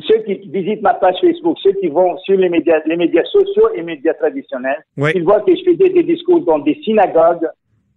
Ceux 0.08 0.18
qui 0.24 0.34
visitent 0.48 0.82
ma 0.82 0.94
page 0.94 1.16
Facebook, 1.20 1.58
ceux 1.62 1.72
qui 1.74 1.88
vont 1.88 2.16
sur 2.18 2.36
les 2.36 2.48
médias, 2.48 2.80
les 2.86 2.96
médias 2.96 3.24
sociaux 3.24 3.68
et 3.74 3.82
médias 3.82 4.14
traditionnels, 4.14 4.82
Oui. 4.96 5.10
ils 5.14 5.22
voient 5.22 5.40
que 5.42 5.54
je 5.54 5.62
faisais 5.62 5.90
des 5.90 6.02
discours 6.02 6.40
dans 6.40 6.58
des 6.58 6.74
synagogues. 6.84 7.46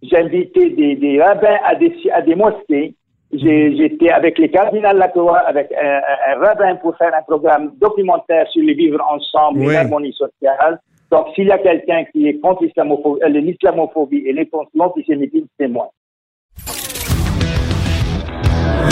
J'invitais 0.02 0.70
des, 0.70 0.94
des 0.96 1.20
rabbins 1.20 1.58
à 1.64 1.74
des, 1.74 1.92
à 2.12 2.22
des 2.22 2.34
mosquées. 2.36 2.94
J'ai- 3.32 3.76
J'étais 3.76 4.10
avec 4.10 4.38
les 4.38 4.48
cardinals 4.50 4.96
Lacroix, 4.98 5.38
avec 5.38 5.70
un, 5.72 6.00
rabbin 6.38 6.76
pour 6.76 6.96
faire 6.96 7.12
un 7.14 7.22
programme 7.22 7.72
documentaire 7.80 8.46
sur 8.50 8.62
le 8.62 8.72
vivre 8.72 9.00
ensemble 9.10 9.60
Oui. 9.60 9.66
et 9.70 9.72
l'harmonie 9.74 10.12
sociale. 10.12 10.80
Donc, 11.10 11.26
s'il 11.34 11.46
y 11.48 11.50
a 11.52 11.58
quelqu'un 11.58 12.04
qui 12.12 12.28
est 12.28 12.38
contre 12.40 12.64
l'islamophobie, 12.64 13.20
euh, 13.24 13.28
l'islamophobie 13.28 14.22
et 14.26 14.32
l'antisémitisme, 14.74 15.46
c'est 15.58 15.68
moi. 15.68 15.90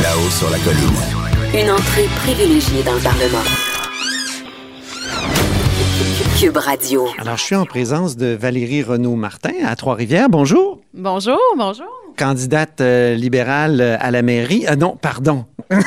Là-haut 0.02 0.30
sur 0.30 0.50
la 0.50 0.59
colline. 0.59 1.27
Une 1.55 1.71
entrée 1.71 2.04
privilégiée 2.17 2.82
dans 2.82 2.93
le 2.93 3.00
Parlement. 3.00 3.43
Cube 6.39 6.56
Radio. 6.56 7.06
Alors, 7.19 7.37
je 7.39 7.43
suis 7.43 7.56
en 7.56 7.65
présence 7.65 8.17
de 8.17 8.26
Valérie 8.34 8.82
Renaud-Martin 8.82 9.52
à 9.65 9.75
Trois-Rivières. 9.75 10.28
Bonjour. 10.28 10.80
Bonjour, 10.93 11.39
bonjour. 11.56 11.87
Candidate 12.17 12.80
euh, 12.80 13.15
libérale 13.15 13.80
euh, 13.80 13.97
à 13.99 14.11
la 14.11 14.23
mairie. 14.23 14.65
Ah 14.69 14.76
non, 14.76 14.97
pardon. 14.97 15.47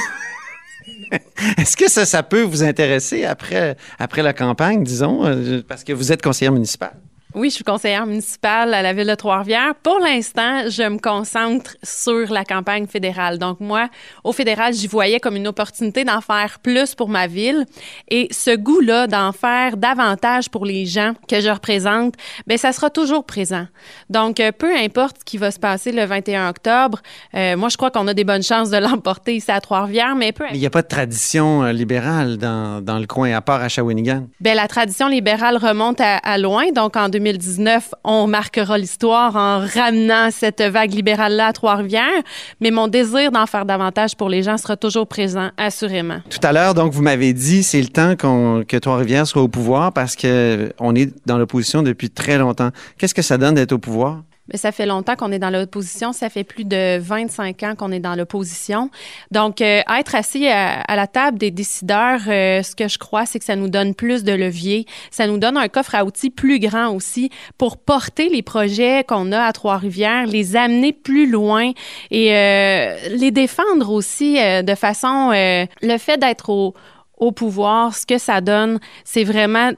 Est-ce 1.57 1.77
que 1.77 1.89
ça, 1.89 2.05
ça 2.05 2.23
peut 2.23 2.41
vous 2.41 2.63
intéresser 2.63 3.25
après, 3.25 3.77
après 3.99 4.23
la 4.23 4.33
campagne, 4.33 4.83
disons, 4.83 5.25
euh, 5.25 5.61
parce 5.67 5.83
que 5.83 5.93
vous 5.93 6.11
êtes 6.11 6.23
conseillère 6.23 6.53
municipale? 6.53 6.93
Oui, 7.33 7.49
je 7.49 7.55
suis 7.55 7.63
conseillère 7.63 8.05
municipale 8.05 8.73
à 8.73 8.81
la 8.81 8.91
ville 8.91 9.07
de 9.07 9.15
Trois-Rivières. 9.15 9.73
Pour 9.81 9.99
l'instant, 9.99 10.69
je 10.69 10.83
me 10.83 10.97
concentre 10.97 11.77
sur 11.81 12.29
la 12.29 12.43
campagne 12.43 12.87
fédérale. 12.87 13.37
Donc, 13.37 13.61
moi, 13.61 13.87
au 14.25 14.33
fédéral, 14.33 14.73
j'y 14.73 14.87
voyais 14.87 15.21
comme 15.21 15.37
une 15.37 15.47
opportunité 15.47 16.03
d'en 16.03 16.19
faire 16.19 16.59
plus 16.61 16.93
pour 16.93 17.07
ma 17.07 17.27
ville. 17.27 17.65
Et 18.09 18.27
ce 18.31 18.53
goût-là 18.55 19.07
d'en 19.07 19.31
faire 19.31 19.77
davantage 19.77 20.49
pour 20.49 20.65
les 20.65 20.85
gens 20.85 21.13
que 21.29 21.39
je 21.39 21.49
représente, 21.49 22.15
ben 22.47 22.57
ça 22.57 22.73
sera 22.73 22.89
toujours 22.89 23.23
présent. 23.23 23.65
Donc, 24.09 24.41
euh, 24.41 24.51
peu 24.51 24.75
importe 24.75 25.19
ce 25.19 25.23
qui 25.23 25.37
va 25.37 25.51
se 25.51 25.59
passer 25.59 25.93
le 25.93 26.03
21 26.03 26.49
octobre, 26.49 27.01
euh, 27.33 27.55
moi, 27.55 27.69
je 27.69 27.77
crois 27.77 27.91
qu'on 27.91 28.07
a 28.07 28.13
des 28.13 28.25
bonnes 28.25 28.43
chances 28.43 28.69
de 28.69 28.77
l'emporter 28.81 29.37
ici 29.37 29.51
à 29.51 29.61
Trois-Rivières, 29.61 30.15
mais 30.15 30.33
peu 30.33 30.43
Mais 30.51 30.57
il 30.57 30.59
n'y 30.59 30.65
a 30.65 30.69
pas 30.69 30.81
de 30.81 30.87
tradition 30.87 31.63
euh, 31.63 31.71
libérale 31.71 32.37
dans, 32.37 32.83
dans 32.83 32.99
le 32.99 33.07
coin, 33.07 33.31
à 33.31 33.39
part 33.39 33.61
à 33.61 33.69
Shawinigan? 33.69 34.27
Ben, 34.41 34.55
la 34.55 34.67
tradition 34.67 35.07
libérale 35.07 35.55
remonte 35.55 36.01
à, 36.01 36.17
à 36.17 36.37
loin. 36.37 36.71
Donc, 36.73 36.97
en 36.97 37.07
2019, 37.21 37.93
on 38.03 38.25
marquera 38.25 38.77
l'histoire 38.77 39.35
en 39.35 39.59
ramenant 39.59 40.29
cette 40.31 40.61
vague 40.61 40.91
libérale-là 40.93 41.47
à 41.47 41.53
Trois-Rivières. 41.53 42.23
Mais 42.59 42.71
mon 42.71 42.87
désir 42.87 43.31
d'en 43.31 43.45
faire 43.45 43.65
davantage 43.65 44.15
pour 44.15 44.27
les 44.27 44.41
gens 44.41 44.57
sera 44.57 44.75
toujours 44.75 45.05
présent, 45.07 45.49
assurément. 45.57 46.21
Tout 46.29 46.39
à 46.41 46.51
l'heure, 46.51 46.73
donc, 46.73 46.93
vous 46.93 47.03
m'avez 47.03 47.33
dit 47.33 47.61
c'est 47.61 47.81
le 47.81 47.87
temps 47.87 48.15
que 48.15 48.77
Trois-Rivières 48.77 49.27
soit 49.27 49.43
au 49.43 49.47
pouvoir 49.47 49.93
parce 49.93 50.15
qu'on 50.15 50.95
est 50.95 51.13
dans 51.27 51.37
l'opposition 51.37 51.83
depuis 51.83 52.09
très 52.09 52.37
longtemps. 52.37 52.71
Qu'est-ce 52.97 53.13
que 53.13 53.21
ça 53.21 53.37
donne 53.37 53.55
d'être 53.55 53.73
au 53.73 53.77
pouvoir? 53.77 54.21
Ça 54.55 54.71
fait 54.71 54.85
longtemps 54.85 55.15
qu'on 55.15 55.31
est 55.31 55.39
dans 55.39 55.49
l'opposition. 55.49 56.13
Ça 56.13 56.29
fait 56.29 56.43
plus 56.43 56.65
de 56.65 56.97
25 56.99 57.63
ans 57.63 57.75
qu'on 57.75 57.91
est 57.91 57.99
dans 57.99 58.15
l'opposition. 58.15 58.89
Donc, 59.29 59.61
euh, 59.61 59.81
être 59.99 60.15
assis 60.15 60.47
à, 60.47 60.83
la 60.95 61.07
table 61.07 61.37
des 61.37 61.51
décideurs, 61.51 62.21
euh, 62.27 62.61
ce 62.63 62.75
que 62.75 62.87
je 62.87 62.97
crois, 62.97 63.25
c'est 63.25 63.39
que 63.39 63.45
ça 63.45 63.55
nous 63.55 63.69
donne 63.69 63.95
plus 63.95 64.23
de 64.23 64.33
levier. 64.33 64.85
Ça 65.09 65.27
nous 65.27 65.37
donne 65.37 65.57
un 65.57 65.67
coffre 65.67 65.95
à 65.95 66.03
outils 66.03 66.31
plus 66.31 66.59
grand 66.59 66.89
aussi 66.89 67.29
pour 67.57 67.77
porter 67.77 68.29
les 68.29 68.41
projets 68.41 69.03
qu'on 69.07 69.31
a 69.31 69.41
à 69.41 69.53
Trois-Rivières, 69.53 70.25
les 70.25 70.55
amener 70.55 70.91
plus 70.91 71.29
loin 71.29 71.71
et 72.09 72.35
euh, 72.35 72.97
les 73.09 73.31
défendre 73.31 73.91
aussi 73.91 74.35
de 74.35 74.75
façon... 74.75 75.31
le 75.31 75.97
fait 75.97 76.17
d'être 76.17 76.49
au 76.49 77.31
pouvoir, 77.31 77.95
ce 77.95 78.05
que 78.05 78.17
ça 78.17 78.41
donne, 78.41 78.79
c'est 79.03 79.23
vraiment 79.23 79.71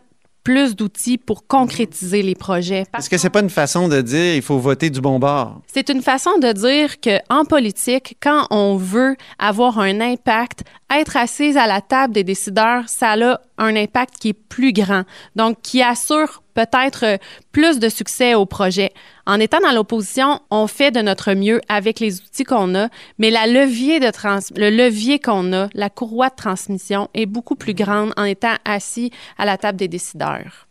plus 0.43 0.75
d'outils 0.75 1.17
pour 1.17 1.47
concrétiser 1.47 2.21
les 2.21 2.35
projets. 2.35 2.85
Est-ce 2.97 3.09
que 3.09 3.17
c'est 3.17 3.29
pas 3.29 3.41
une 3.41 3.49
façon 3.49 3.87
de 3.87 4.01
dire 4.01 4.35
il 4.35 4.41
faut 4.41 4.59
voter 4.59 4.89
du 4.89 5.01
bon 5.01 5.19
bord? 5.19 5.61
C'est 5.67 5.89
une 5.89 6.01
façon 6.01 6.37
de 6.39 6.51
dire 6.51 6.99
que 6.99 7.19
en 7.29 7.45
politique, 7.45 8.17
quand 8.21 8.47
on 8.51 8.75
veut 8.75 9.15
avoir 9.39 9.79
un 9.79 10.01
impact, 10.01 10.63
être 10.99 11.17
assise 11.17 11.57
à 11.57 11.67
la 11.67 11.81
table 11.81 12.13
des 12.13 12.23
décideurs, 12.23 12.87
ça 12.87 13.11
a 13.11 13.39
un 13.57 13.75
impact 13.75 14.15
qui 14.19 14.29
est 14.29 14.33
plus 14.33 14.73
grand, 14.73 15.03
donc 15.35 15.57
qui 15.61 15.81
assure 15.81 16.43
peut-être 16.53 17.03
euh, 17.05 17.17
plus 17.51 17.79
de 17.79 17.89
succès 17.89 18.35
au 18.35 18.45
projet. 18.45 18.91
En 19.25 19.39
étant 19.39 19.59
dans 19.61 19.71
l'opposition, 19.71 20.39
on 20.51 20.67
fait 20.67 20.91
de 20.91 21.01
notre 21.01 21.33
mieux 21.33 21.61
avec 21.69 21.99
les 21.99 22.19
outils 22.21 22.43
qu'on 22.43 22.75
a, 22.75 22.89
mais 23.17 23.29
la 23.31 23.47
levier 23.47 23.99
de 23.99 24.09
trans 24.11 24.39
le 24.55 24.69
levier 24.69 25.19
qu'on 25.19 25.51
a, 25.53 25.69
la 25.73 25.89
courroie 25.89 26.29
de 26.29 26.35
transmission 26.35 27.09
est 27.13 27.25
beaucoup 27.25 27.55
plus 27.55 27.73
grande 27.73 28.11
en 28.17 28.23
étant 28.25 28.55
assis 28.65 29.11
à 29.37 29.45
la 29.45 29.57
table 29.57 29.77
des 29.79 29.87
décideurs. 29.87 30.67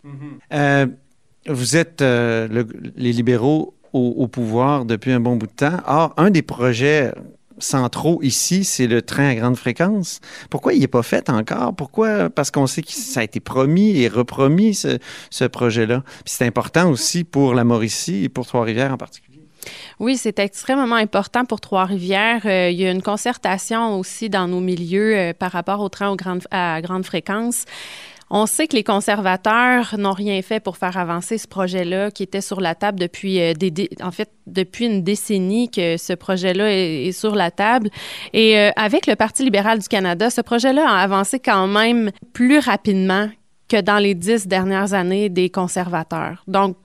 Euh, 0.52 0.87
vous 1.48 1.76
êtes 1.76 2.02
euh, 2.02 2.46
le- 2.48 2.68
les 2.96 3.12
libéraux 3.12 3.74
au, 3.92 4.14
au 4.18 4.28
pouvoir 4.28 4.85
depuis 4.85 5.11
un 5.12 5.20
bon 5.20 5.37
bout 5.37 5.46
de 5.48 5.52
temps. 5.52 5.78
Or, 5.87 6.14
un 6.16 6.30
des 6.30 6.42
projets 6.42 7.12
centraux 7.62 8.20
ici, 8.22 8.64
c'est 8.64 8.87
le 8.87 9.03
train 9.03 9.29
à 9.29 9.35
grande 9.35 9.57
fréquence. 9.57 10.20
Pourquoi 10.51 10.75
il 10.75 10.81
n'est 10.81 10.88
pas 10.88 11.03
fait 11.03 11.31
encore? 11.31 11.75
Pourquoi? 11.75 12.31
Parce 12.31 12.51
qu'on 12.51 12.66
sait 12.66 12.83
que 12.83 12.92
ça 12.92 13.20
a 13.20 13.22
été 13.22 13.40
promis 13.40 14.01
et 14.01 14.09
repromis, 14.09 14.75
ce, 14.75 14.98
ce 15.31 15.44
projet-là. 15.44 16.03
Puis 16.25 16.35
c'est 16.37 16.46
important 16.46 16.90
aussi 16.90 17.25
pour 17.25 17.55
la 17.55 17.64
Mauricie 17.64 18.25
et 18.25 18.29
pour 18.29 18.46
Trois-Rivières 18.46 18.92
en 18.92 18.96
particulier. 18.96 19.40
Oui, 20.01 20.16
c'est 20.16 20.40
extrêmement 20.40 20.96
important 20.96 21.44
pour 21.44 21.61
Trois-Rivières. 21.61 22.42
Euh, 22.46 22.70
il 22.70 22.81
y 22.81 22.87
a 22.87 22.90
une 22.90 23.03
concertation 23.03 23.96
aussi 23.96 24.29
dans 24.29 24.48
nos 24.48 24.59
milieux 24.59 25.16
euh, 25.16 25.33
par 25.33 25.53
rapport 25.53 25.81
au 25.81 25.88
train 25.88 26.11
aux 26.11 26.16
grandes- 26.16 26.48
à 26.51 26.81
grande 26.81 27.05
fréquence. 27.07 27.64
On 28.35 28.47
sait 28.47 28.66
que 28.66 28.75
les 28.75 28.83
conservateurs 28.83 29.95
n'ont 29.99 30.14
rien 30.14 30.40
fait 30.40 30.59
pour 30.59 30.79
faire 30.79 30.97
avancer 30.97 31.37
ce 31.37 31.47
projet-là 31.47 32.11
qui 32.11 32.23
était 32.23 32.40
sur 32.40 32.62
la 32.62 32.75
table 32.75 32.99
depuis 32.99 33.38
euh, 33.38 33.53
des, 33.53 33.90
en 34.03 34.11
fait 34.11 34.31
depuis 34.47 34.87
une 34.87 35.03
décennie 35.03 35.71
que 35.71 35.99
ce 35.99 36.14
projet-là 36.14 36.73
est, 36.73 37.12
sur 37.12 37.35
la 37.35 37.51
table. 37.51 37.90
Et 38.33 38.59
euh, 38.59 38.71
avec 38.75 39.07
le 39.07 39.16
Parti 39.16 39.45
libéral 39.45 39.81
du 39.81 39.87
Canada, 39.87 40.31
ce 40.31 40.40
projet-là 40.40 40.88
a 40.88 41.03
avancé 41.03 41.40
quand 41.40 41.66
même 41.66 42.11
plus 42.33 42.59
rapidement 42.59 43.29
que 43.68 43.83
dans 43.83 43.99
les 43.99 44.14
dix 44.14 44.47
dernières 44.47 44.95
années 44.95 45.29
des 45.29 45.51
conservateurs. 45.51 46.42
Donc, 46.47 46.79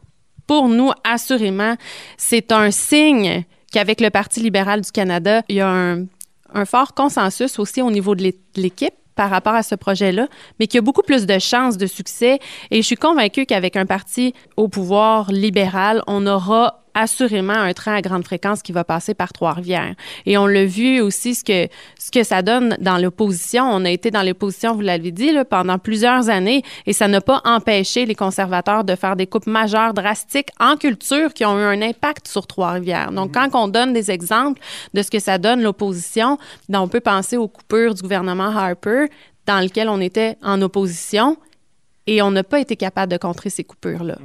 pour 0.48 0.68
nous, 0.68 0.92
assurément, 1.06 1.76
c'est 2.18 2.52
un 2.52 2.72
signe 2.72 3.46
qu'avec 3.72 4.02
le 4.02 4.10
Parti 4.10 4.42
libéral 4.42 4.82
du 4.82 4.92
Canada, 4.92 5.44
il 5.48 5.56
y 5.56 5.62
a 5.62 5.70
un, 5.70 6.66
fort 6.66 6.94
consensus 6.94 7.58
aussi 7.58 7.82
au 7.82 7.92
niveau 7.92 8.16
de 8.16 8.34
l'équipe 8.56 8.94
par 9.18 9.30
rapport 9.30 9.56
à 9.56 9.64
ce 9.64 9.76
projet-là, 9.76 10.28
mais 10.60 10.68
qu'il 10.68 10.78
y 10.78 10.80
a 10.80 10.82
beaucoup 10.82 11.02
plus 11.02 11.26
de 11.26 11.40
chances 11.40 11.78
de 11.78 11.88
succès. 11.88 12.40
Et 12.72 12.78
je 12.78 12.86
suis 12.86 12.96
convaincue 12.96 13.46
qu'avec 13.46 13.76
un 13.76 13.86
parti 13.86 14.34
au 14.56 14.70
pouvoir 14.70 15.30
libéral, 15.32 16.02
on 16.08 16.26
aura 16.26 16.86
assurément 16.98 17.54
un 17.54 17.74
train 17.74 17.94
à 17.94 18.02
grande 18.02 18.26
fréquence 18.26 18.62
qui 18.62 18.72
va 18.72 18.84
passer 18.84 19.14
par 19.14 19.32
Trois-Rivières. 19.32 19.94
Et 20.26 20.38
on 20.38 20.48
l'a 20.48 20.66
vu 20.66 21.00
aussi 21.00 21.36
ce 21.36 21.44
que, 21.44 21.68
ce 22.00 22.12
que 22.12 22.24
ça 22.24 22.42
donne 22.42 22.76
dans 22.80 22.98
l'opposition. 22.98 23.64
On 23.64 23.86
a 23.86 23.90
été 23.90 24.10
dans 24.10 24.24
l'opposition, 24.24 24.74
vous 24.74 24.82
l'avez 24.82 25.12
dit, 25.12 25.32
là, 25.32 25.46
pendant 25.46 25.78
plusieurs 25.78 26.30
années 26.30 26.64
et 26.86 26.94
ça 26.94 27.08
n'a 27.08 27.22
pas 27.22 27.42
empêché 27.46 28.06
les 28.06 28.16
conservateurs 28.16 28.84
de 28.84 28.96
faire 28.96 29.16
des 29.16 29.28
coupes 29.28 29.48
majeures, 29.48 29.94
drastiques 29.94 30.50
en 30.60 30.76
culture 30.76 31.34
qui 31.34 31.46
ont 31.46 31.58
eu 31.60 31.64
un 31.64 31.82
impact 31.82 32.28
sur 32.28 32.48
Trois-Rivières. 32.48 33.12
Donc, 33.12 33.34
quand 33.34 33.50
on 33.54 33.68
donne 33.68 33.94
des 33.94 34.10
exemples 34.10 34.60
de 34.94 35.02
ce 35.04 35.12
que 35.12 35.20
ça 35.20 35.38
donne 35.38 35.62
l'opposition, 35.62 36.38
ben, 36.70 36.82
on 36.82 36.88
peut 36.88 37.00
penser 37.00 37.38
aux 37.38 37.48
coupures 37.48 37.94
du 37.94 38.02
gouvernement 38.02 38.56
Harper 38.56 39.06
dans 39.46 39.62
lequel 39.62 39.88
on 39.88 40.02
était 40.02 40.38
en 40.44 40.62
opposition 40.62 41.38
et 42.08 42.22
on 42.22 42.32
n'a 42.32 42.44
pas 42.44 42.60
été 42.60 42.76
capable 42.76 43.12
de 43.12 43.18
contrer 43.18 43.50
ces 43.50 43.64
coupures-là. 43.64 44.18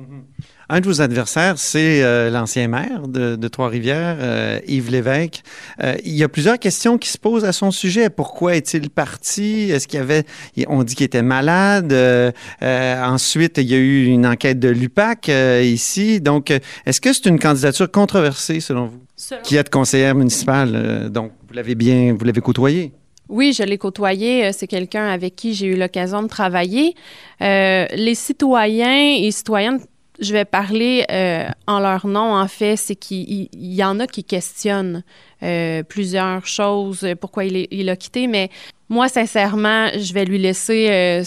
Un 0.68 0.80
de 0.80 0.86
vos 0.86 1.02
adversaires, 1.02 1.58
c'est 1.58 2.02
euh, 2.02 2.30
l'ancien 2.30 2.66
maire 2.68 3.06
de, 3.06 3.36
de 3.36 3.48
Trois-Rivières, 3.48 4.16
euh, 4.20 4.58
Yves 4.66 4.90
Lévesque. 4.90 5.42
Euh, 5.82 5.94
il 6.04 6.14
y 6.14 6.22
a 6.22 6.28
plusieurs 6.28 6.58
questions 6.58 6.96
qui 6.96 7.10
se 7.10 7.18
posent 7.18 7.44
à 7.44 7.52
son 7.52 7.70
sujet. 7.70 8.08
Pourquoi 8.08 8.56
est-il 8.56 8.88
parti? 8.88 9.70
Est-ce 9.70 9.86
qu'il 9.86 9.98
y 9.98 10.02
avait... 10.02 10.24
On 10.68 10.82
dit 10.82 10.94
qu'il 10.94 11.04
était 11.04 11.20
malade. 11.22 11.92
Euh, 11.92 12.30
euh, 12.62 13.04
ensuite, 13.04 13.58
il 13.58 13.68
y 13.68 13.74
a 13.74 13.78
eu 13.78 14.06
une 14.06 14.26
enquête 14.26 14.58
de 14.60 14.68
l'UPAC 14.70 15.28
euh, 15.28 15.62
ici. 15.62 16.22
Donc, 16.22 16.50
est-ce 16.86 17.00
que 17.02 17.12
c'est 17.12 17.26
une 17.26 17.38
candidature 17.38 17.90
controversée, 17.90 18.60
selon 18.60 18.86
vous? 18.86 19.00
Selon- 19.16 19.42
Qui 19.42 19.56
êtes 19.56 19.68
conseillère 19.68 20.14
municipale, 20.14 20.72
euh, 20.74 21.08
donc 21.10 21.32
vous 21.48 21.54
l'avez 21.54 21.74
bien... 21.74 22.16
Vous 22.18 22.24
l'avez 22.24 22.40
côtoyé? 22.40 22.92
Oui, 23.28 23.52
je 23.52 23.62
l'ai 23.62 23.78
côtoyé. 23.78 24.46
Euh, 24.46 24.50
C'est 24.52 24.66
quelqu'un 24.66 25.06
avec 25.08 25.36
qui 25.36 25.54
j'ai 25.54 25.66
eu 25.66 25.76
l'occasion 25.76 26.22
de 26.22 26.28
travailler. 26.28 26.94
Euh, 27.40 27.86
les 27.94 28.14
citoyens 28.14 29.14
et 29.16 29.30
citoyennes, 29.30 29.80
je 30.20 30.32
vais 30.32 30.44
parler 30.44 31.04
euh, 31.10 31.48
en 31.66 31.80
leur 31.80 32.06
nom, 32.06 32.34
en 32.34 32.46
fait, 32.48 32.76
c'est 32.76 32.94
qu'il 32.96 33.28
il- 33.30 33.48
il 33.54 33.74
y 33.74 33.82
en 33.84 33.98
a 34.00 34.06
qui 34.06 34.24
questionnent 34.24 35.02
euh, 35.42 35.82
plusieurs 35.82 36.46
choses, 36.46 37.04
euh, 37.04 37.14
pourquoi 37.14 37.44
il, 37.44 37.56
est- 37.56 37.88
a 37.88 37.96
quitté, 37.96 38.26
mais 38.26 38.48
moi, 38.88 39.08
sincèrement, 39.08 39.88
je 39.98 40.12
vais 40.12 40.26
lui 40.26 40.38
laisser, 40.38 40.88
euh, 40.90 41.22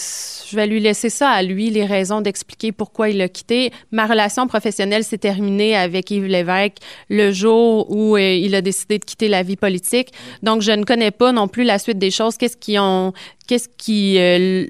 je 0.49 0.56
vais 0.56 0.67
lui 0.67 0.80
laisser 0.80 1.10
ça 1.10 1.30
à 1.30 1.41
lui, 1.41 1.71
les 1.71 1.86
raisons 1.86 2.21
d'expliquer 2.21 2.71
pourquoi 2.71 3.10
il 3.10 3.19
a 3.21 3.28
quitté. 3.28 3.71
Ma 3.91 4.06
relation 4.06 4.45
professionnelle 4.45 5.04
s'est 5.04 5.17
terminée 5.17 5.75
avec 5.75 6.12
Yves 6.12 6.28
Lévesque 6.28 6.78
le 7.10 7.32
jour 7.32 7.89
où 7.89 8.17
il 8.17 8.54
a 8.54 8.62
décidé 8.62 8.99
de 8.99 9.04
quitter 9.06 9.28
la 9.30 9.41
vie 9.41 9.56
politique. 9.56 10.10
Donc, 10.43 10.62
je 10.62 10.71
ne 10.73 10.84
connais 10.84 11.10
pas 11.10 11.32
non 11.32 11.47
plus 11.47 11.63
la 11.63 11.80
suite 11.80 11.97
des 11.97 12.12
choses. 12.12 12.38
Qu'est-ce 12.38 12.58
qui 12.58 12.78
ont, 12.78 13.13
qu'est-ce 13.47 13.67
qui 13.80 14.19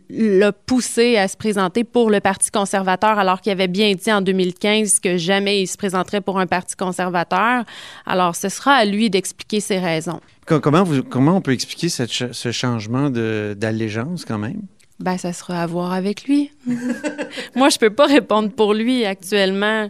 l'a 0.09 0.53
poussé 0.53 1.17
à 1.17 1.27
se 1.27 1.35
présenter 1.35 1.83
pour 1.83 2.09
le 2.09 2.21
Parti 2.21 2.49
conservateur 2.49 3.19
alors 3.19 3.41
qu'il 3.41 3.51
avait 3.51 3.67
bien 3.67 3.93
dit 3.93 4.11
en 4.13 4.21
2015 4.21 5.01
que 5.01 5.17
jamais 5.17 5.61
il 5.61 5.67
se 5.67 5.75
présenterait 5.75 6.21
pour 6.21 6.39
un 6.39 6.47
parti 6.47 6.77
conservateur? 6.77 7.65
Alors, 8.05 8.37
ce 8.37 8.47
sera 8.47 8.71
à 8.75 8.85
lui 8.85 9.09
d'expliquer 9.09 9.34
ses 9.59 9.79
raisons. 9.79 10.19
Co- 10.45 10.59
Comment, 10.59 10.83
vous- 10.83 11.03
comment 11.03 11.37
on 11.37 11.41
peut 11.41 11.53
expliquer 11.53 11.89
cette 11.89 12.11
ch- 12.11 12.31
ce 12.31 12.51
changement 12.51 13.09
d'allégeance, 13.09 14.25
quand 14.25 14.37
même? 14.37 14.61
Ben, 14.99 15.17
ça 15.17 15.33
sera 15.33 15.61
à 15.61 15.65
voir 15.67 15.91
avec 15.93 16.23
lui. 16.25 16.51
moi, 17.55 17.69
je 17.69 17.77
peux 17.77 17.89
pas 17.89 18.05
répondre 18.07 18.49
pour 18.51 18.73
lui 18.73 19.05
actuellement. 19.05 19.89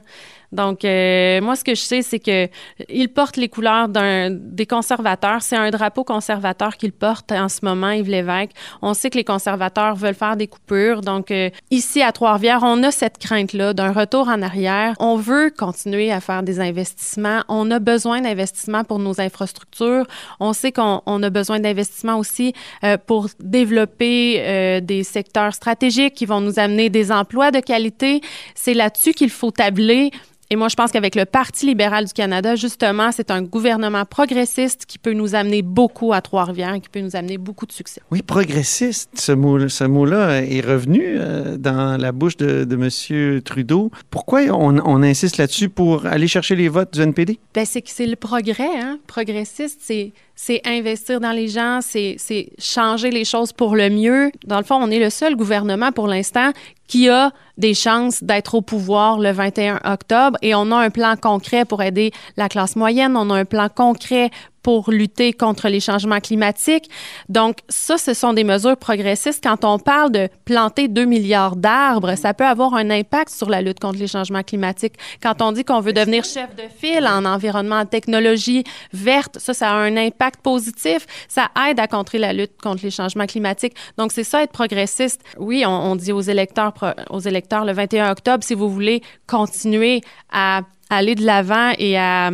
Donc, 0.55 0.83
euh, 0.83 1.41
moi, 1.41 1.55
ce 1.55 1.63
que 1.63 1.75
je 1.75 1.81
sais, 1.81 2.01
c'est 2.01 2.19
que 2.19 2.47
il 2.89 3.09
porte 3.09 3.37
les 3.37 3.49
couleurs 3.49 3.87
des 3.89 4.65
conservateurs. 4.65 5.41
C'est 5.41 5.55
un 5.55 5.69
drapeau 5.69 6.03
conservateur 6.03 6.77
qu'il 6.77 6.91
porte 6.91 7.31
en 7.31 7.49
ce 7.49 7.59
moment, 7.63 7.91
Yves 7.91 8.09
Lévesque. 8.09 8.51
On 8.81 8.93
sait 8.93 9.09
que 9.09 9.17
les 9.17 9.23
conservateurs 9.23 9.95
veulent 9.95 10.15
faire 10.15 10.37
des 10.37 10.47
coupures. 10.47 11.01
Donc, 11.01 11.31
euh, 11.31 11.49
ici, 11.71 12.01
à 12.01 12.11
Trois-Rivières, 12.11 12.61
on 12.63 12.81
a 12.83 12.91
cette 12.91 13.17
crainte-là 13.17 13.73
d'un 13.73 13.91
retour 13.91 14.27
en 14.27 14.41
arrière. 14.41 14.95
On 14.99 15.17
veut 15.17 15.51
continuer 15.55 16.11
à 16.11 16.19
faire 16.19 16.43
des 16.43 16.59
investissements. 16.59 17.41
On 17.49 17.69
a 17.71 17.79
besoin 17.79 18.21
d'investissements 18.21 18.83
pour 18.83 18.99
nos 18.99 19.19
infrastructures. 19.19 20.05
On 20.39 20.53
sait 20.53 20.71
qu'on 20.71 21.01
on 21.05 21.21
a 21.23 21.29
besoin 21.29 21.59
d'investissements 21.59 22.17
aussi 22.17 22.53
euh, 22.83 22.97
pour 22.97 23.27
développer 23.39 24.37
euh, 24.39 24.79
des 24.79 25.03
secteurs 25.03 25.53
stratégiques 25.53 26.13
qui 26.13 26.25
vont 26.25 26.41
nous 26.41 26.59
amener 26.59 26.89
des 26.89 27.11
emplois 27.11 27.51
de 27.51 27.59
qualité. 27.59 28.21
C'est 28.55 28.73
là-dessus 28.73 29.13
qu'il 29.13 29.29
faut 29.29 29.51
tabler. 29.51 30.11
Et 30.51 30.55
moi, 30.55 30.67
je 30.67 30.75
pense 30.75 30.91
qu'avec 30.91 31.15
le 31.15 31.25
Parti 31.25 31.65
libéral 31.65 32.05
du 32.05 32.13
Canada, 32.13 32.55
justement, 32.55 33.11
c'est 33.11 33.31
un 33.31 33.41
gouvernement 33.41 34.05
progressiste 34.05 34.85
qui 34.85 34.99
peut 34.99 35.13
nous 35.13 35.33
amener 35.33 35.63
beaucoup 35.63 36.13
à 36.13 36.21
Trois-Rivières, 36.21 36.79
qui 36.81 36.89
peut 36.89 36.99
nous 36.99 37.15
amener 37.15 37.39
beaucoup 37.39 37.65
de 37.65 37.71
succès. 37.71 37.99
Oui, 38.11 38.21
progressiste, 38.21 39.09
ce 39.15 39.31
mot- 39.31 39.67
ce 39.67 39.83
mot-là 39.85 40.43
est 40.43 40.61
revenu 40.61 41.01
euh, 41.03 41.57
dans 41.57 41.99
la 41.99 42.11
bouche 42.11 42.37
de, 42.37 42.63
de 42.63 42.75
M. 42.75 43.41
Trudeau. 43.41 43.89
Pourquoi 44.11 44.41
on, 44.51 44.77
on 44.85 45.01
insiste 45.01 45.37
là-dessus 45.37 45.69
pour 45.69 46.05
aller 46.05 46.27
chercher 46.27 46.55
les 46.55 46.69
votes 46.69 46.93
du 46.93 47.01
NPD? 47.01 47.39
Ben, 47.55 47.65
c'est 47.65 47.81
que 47.81 47.89
c'est 47.89 48.05
le 48.05 48.15
progrès, 48.15 48.79
hein? 48.79 48.99
Progressiste, 49.07 49.79
c'est 49.81 50.13
c'est 50.35 50.61
investir 50.65 51.19
dans 51.19 51.31
les 51.31 51.47
gens, 51.47 51.79
c'est 51.81 52.17
changer 52.59 53.09
les 53.09 53.25
choses 53.25 53.53
pour 53.53 53.75
le 53.75 53.89
mieux. 53.89 54.31
Dans 54.45 54.57
le 54.57 54.63
fond, 54.63 54.75
on 54.75 54.91
est 54.91 54.99
le 54.99 55.09
seul 55.09 55.35
gouvernement 55.35 55.91
pour 55.91 56.07
l'instant 56.07 56.51
qui 56.87 57.09
a 57.09 57.31
des 57.57 57.73
chances 57.73 58.23
d'être 58.23 58.55
au 58.55 58.61
pouvoir 58.61 59.17
le 59.17 59.31
21 59.31 59.79
octobre 59.85 60.37
et 60.41 60.53
on 60.53 60.71
a 60.71 60.77
un 60.77 60.89
plan 60.89 61.15
concret 61.15 61.65
pour 61.65 61.81
aider 61.81 62.11
la 62.37 62.49
classe 62.49 62.75
moyenne, 62.75 63.15
on 63.17 63.29
a 63.29 63.35
un 63.35 63.45
plan 63.45 63.69
concret 63.69 64.29
pour 64.65 64.89
lutter 64.89 65.31
contre 65.31 65.69
les 65.69 65.79
changements 65.79 66.19
climatiques. 66.19 66.89
Donc, 67.29 67.57
ça, 67.69 67.99
ce 67.99 68.15
sont 68.15 68.33
des 68.33 68.43
mesures 68.43 68.77
progressistes. 68.77 69.43
Quand 69.43 69.63
on 69.63 69.77
parle 69.77 70.11
de 70.11 70.27
planter 70.43 70.87
2 70.87 71.05
milliards 71.05 71.55
d'arbres, 71.55 72.15
ça 72.15 72.33
peut 72.33 72.47
avoir 72.47 72.73
un 72.73 72.89
impact 72.89 73.29
sur 73.29 73.47
la 73.47 73.61
lutte 73.61 73.79
contre 73.79 73.99
les 73.99 74.07
changements 74.07 74.41
climatiques. 74.41 74.95
Quand 75.21 75.43
on 75.43 75.51
dit 75.51 75.63
qu'on 75.63 75.81
veut 75.81 75.93
devenir 75.93 76.23
chef 76.23 76.55
de 76.55 76.63
file 76.79 77.05
en 77.05 77.25
environnement, 77.25 77.81
en 77.81 77.85
technologie 77.85 78.63
verte, 78.91 79.37
ça, 79.37 79.53
ça 79.53 79.69
a 79.69 79.75
un 79.75 79.97
impact 79.97 80.41
positif. 80.41 81.05
Ça 81.27 81.51
aide 81.69 81.79
à 81.79 81.85
contrer 81.85 82.17
la 82.17 82.33
lutte 82.33 82.59
contre 82.59 82.83
les 82.85 82.89
changements 82.89 83.27
climatiques. 83.27 83.75
Donc, 83.99 84.11
c'est 84.11 84.23
ça, 84.23 84.41
être 84.41 84.51
progressiste. 84.51 85.21
Oui, 85.37 85.63
on, 85.63 85.69
on 85.69 85.95
dit 85.95 86.11
aux 86.11 86.21
électeurs, 86.21 86.73
aux 87.11 87.19
électeurs 87.19 87.65
le 87.65 87.73
21 87.73 88.09
octobre, 88.09 88.43
si 88.43 88.55
vous 88.55 88.71
voulez 88.71 89.03
continuer 89.27 90.01
à 90.31 90.61
aller 90.89 91.13
de 91.13 91.23
l'avant 91.23 91.71
et 91.77 91.99
à 91.99 92.31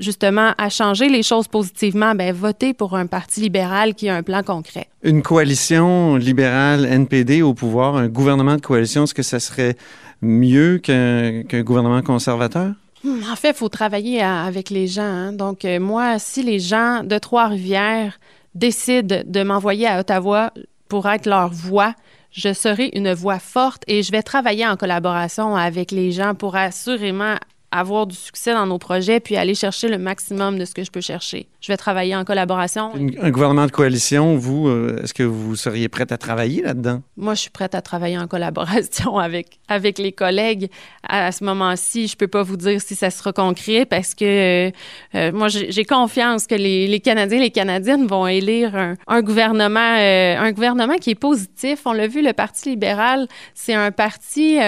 justement 0.00 0.52
à 0.58 0.68
changer 0.68 1.08
les 1.08 1.22
choses 1.22 1.46
positivement, 1.46 2.14
ben 2.16 2.32
votez 2.34 2.74
pour 2.74 2.96
un 2.96 3.06
parti 3.06 3.40
libéral 3.40 3.94
qui 3.94 4.08
a 4.08 4.16
un 4.16 4.22
plan 4.24 4.42
concret. 4.42 4.88
Une 5.02 5.22
coalition 5.22 6.16
libérale 6.16 6.84
NPD 6.86 7.42
au 7.42 7.54
pouvoir, 7.54 7.96
un 7.96 8.08
gouvernement 8.08 8.56
de 8.56 8.60
coalition, 8.60 9.04
est-ce 9.04 9.14
que 9.14 9.22
ça 9.22 9.38
serait 9.38 9.76
mieux 10.22 10.78
qu'un 10.78 11.42
gouvernement 11.62 12.02
conservateur? 12.02 12.72
Hmm, 13.04 13.20
En 13.32 13.36
fait, 13.36 13.50
il 13.50 13.54
faut 13.54 13.68
travailler 13.70 14.20
à- 14.20 14.42
avec 14.44 14.68
les 14.70 14.86
gens. 14.86 15.02
hein. 15.02 15.32
Donc, 15.32 15.64
euh, 15.64 15.78
moi, 15.80 16.18
si 16.18 16.42
les 16.42 16.58
gens 16.58 17.02
de 17.04 17.16
Trois-Rivières 17.18 18.18
décident 18.54 19.22
de 19.24 19.42
m'envoyer 19.42 19.86
à 19.86 20.00
Ottawa 20.00 20.52
pour 20.88 21.08
être 21.08 21.26
leur 21.26 21.48
voix, 21.50 21.94
je 22.32 22.52
serai 22.52 22.90
une 22.94 23.12
voix 23.12 23.38
forte 23.38 23.82
et 23.86 24.02
je 24.02 24.12
vais 24.12 24.22
travailler 24.22 24.66
en 24.66 24.76
collaboration 24.76 25.56
avec 25.56 25.90
les 25.92 26.12
gens 26.12 26.34
pour 26.34 26.56
assurément 26.56 27.36
avoir 27.72 28.06
du 28.06 28.16
succès 28.16 28.52
dans 28.52 28.66
nos 28.66 28.78
projets 28.78 29.20
puis 29.20 29.36
aller 29.36 29.54
chercher 29.54 29.88
le 29.88 29.98
maximum 29.98 30.58
de 30.58 30.64
ce 30.64 30.74
que 30.74 30.82
je 30.82 30.90
peux 30.90 31.00
chercher. 31.00 31.48
Je 31.60 31.70
vais 31.70 31.76
travailler 31.76 32.16
en 32.16 32.24
collaboration. 32.24 32.94
Une- 32.96 33.16
un 33.20 33.30
gouvernement 33.30 33.66
de 33.66 33.70
coalition, 33.70 34.36
vous, 34.36 34.68
euh, 34.68 34.98
est-ce 35.02 35.14
que 35.14 35.22
vous 35.22 35.54
seriez 35.56 35.88
prête 35.88 36.10
à 36.10 36.18
travailler 36.18 36.62
là-dedans? 36.62 37.02
Moi, 37.16 37.34
je 37.34 37.42
suis 37.42 37.50
prête 37.50 37.74
à 37.74 37.82
travailler 37.82 38.18
en 38.18 38.26
collaboration 38.26 39.18
avec, 39.18 39.60
avec 39.68 39.98
les 39.98 40.12
collègues. 40.12 40.68
À, 41.08 41.26
à 41.26 41.32
ce 41.32 41.44
moment-ci, 41.44 42.08
je 42.08 42.16
peux 42.16 42.28
pas 42.28 42.42
vous 42.42 42.56
dire 42.56 42.80
si 42.80 42.94
ça 42.94 43.10
sera 43.10 43.32
concret 43.32 43.84
parce 43.84 44.14
que 44.14 44.68
euh, 44.68 44.70
euh, 45.14 45.32
moi, 45.32 45.48
j'ai 45.48 45.84
confiance 45.84 46.46
que 46.46 46.54
les, 46.54 46.86
les 46.88 47.00
Canadiens 47.00 47.38
et 47.38 47.42
les 47.42 47.50
Canadiennes 47.50 48.06
vont 48.06 48.26
élire 48.26 48.74
un, 48.74 48.94
un 49.06 49.22
gouvernement, 49.22 49.78
un 49.80 50.52
gouvernement 50.52 50.96
qui 50.96 51.10
est 51.10 51.14
positif. 51.14 51.80
On 51.84 51.92
l'a 51.92 52.06
vu, 52.08 52.22
le 52.22 52.32
Parti 52.32 52.70
libéral, 52.70 53.28
c'est 53.54 53.74
un 53.74 53.90
parti 53.92 54.58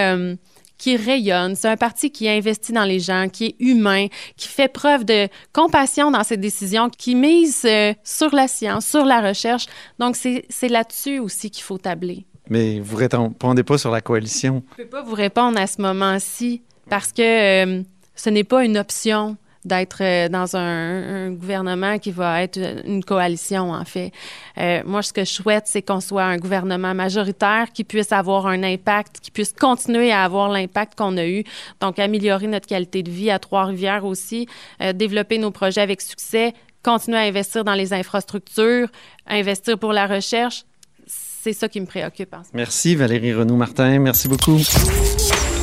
qui 0.83 0.97
rayonne. 0.97 1.55
C'est 1.55 1.69
un 1.69 1.77
parti 1.77 2.11
qui 2.11 2.27
investit 2.27 2.73
dans 2.73 2.83
les 2.83 2.99
gens, 2.99 3.29
qui 3.31 3.45
est 3.45 3.55
humain, 3.59 4.07
qui 4.35 4.49
fait 4.49 4.67
preuve 4.67 5.05
de 5.05 5.29
compassion 5.53 6.11
dans 6.11 6.25
ses 6.25 6.35
décisions, 6.35 6.89
qui 6.89 7.15
mise 7.15 7.63
euh, 7.63 7.93
sur 8.03 8.35
la 8.35 8.49
science, 8.49 8.85
sur 8.85 9.05
la 9.05 9.21
recherche. 9.21 9.67
Donc, 9.97 10.17
c'est 10.17 10.67
là-dessus 10.67 11.19
aussi 11.19 11.49
qu'il 11.51 11.63
faut 11.63 11.77
tabler. 11.77 12.25
mais 12.49 12.81
vous 12.81 12.97
répondez 12.97 13.63
pas 13.63 13.77
sur 13.77 13.91
la 13.91 14.01
coalition. 14.01 14.61
Je 14.77 14.83
peux 14.83 14.89
pas 14.89 15.03
vous 15.03 15.15
répondre 15.15 15.57
à 15.57 15.67
ce 15.67 15.81
moment-ci 15.81 16.63
parce 16.89 17.13
que 17.13 17.21
euh, 17.21 17.81
ce 18.13 18.29
n'est 18.29 18.43
pas 18.43 18.65
une 18.65 18.77
option 18.77 19.37
d'être 19.65 20.01
euh, 20.01 20.29
dans 20.29 20.55
un, 20.55 21.31
gouvernement 21.31 21.99
qui 21.99 22.11
va 22.11 22.41
être 22.43 22.59
une 22.85 23.03
coalition, 23.03 23.71
en 23.71 23.85
fait. 23.85 24.11
Euh, 24.57 24.81
moi, 24.85 25.01
ce 25.01 25.13
que 25.13 25.23
je 25.23 25.31
souhaite, 25.31 25.63
c'est 25.67 25.81
qu'on 25.81 25.99
soit 25.99 26.23
un 26.23 26.37
gouvernement 26.37 26.93
majoritaire 26.93 27.67
qui 27.73 27.83
puisse 27.83 28.11
avoir 28.11 28.47
un 28.47 28.63
impact, 28.63 29.19
qui 29.21 29.31
puisse 29.31 29.53
continuer 29.53 30.11
à 30.11 30.23
avoir 30.23 30.49
l'impact 30.49 30.95
qu'on 30.97 31.17
a 31.17 31.25
eu. 31.25 31.43
Donc, 31.79 31.99
améliorer 31.99 32.47
notre 32.47 32.67
qualité 32.67 33.03
de 33.03 33.11
vie 33.11 33.31
à 33.31 33.39
Trois-Rivières 33.39 34.05
aussi, 34.05 34.47
euh, 34.81 34.93
développer 34.93 35.37
nos 35.37 35.51
projets 35.51 35.81
avec 35.81 36.01
succès, 36.01 36.53
continuer 36.83 37.17
à 37.17 37.21
investir 37.21 37.63
dans 37.63 37.75
les 37.75 37.93
infrastructures, 37.93 38.89
investir 39.27 39.77
pour 39.79 39.93
la 39.93 40.07
recherche. 40.07 40.65
C'est 41.07 41.53
ça 41.53 41.67
qui 41.67 41.81
me 41.81 41.85
préoccupe. 41.85 42.33
Merci, 42.53 42.95
Valérie 42.95 43.33
Renaud-Martin. 43.33 43.99
Merci 43.99 44.29
beaucoup. 44.29 44.59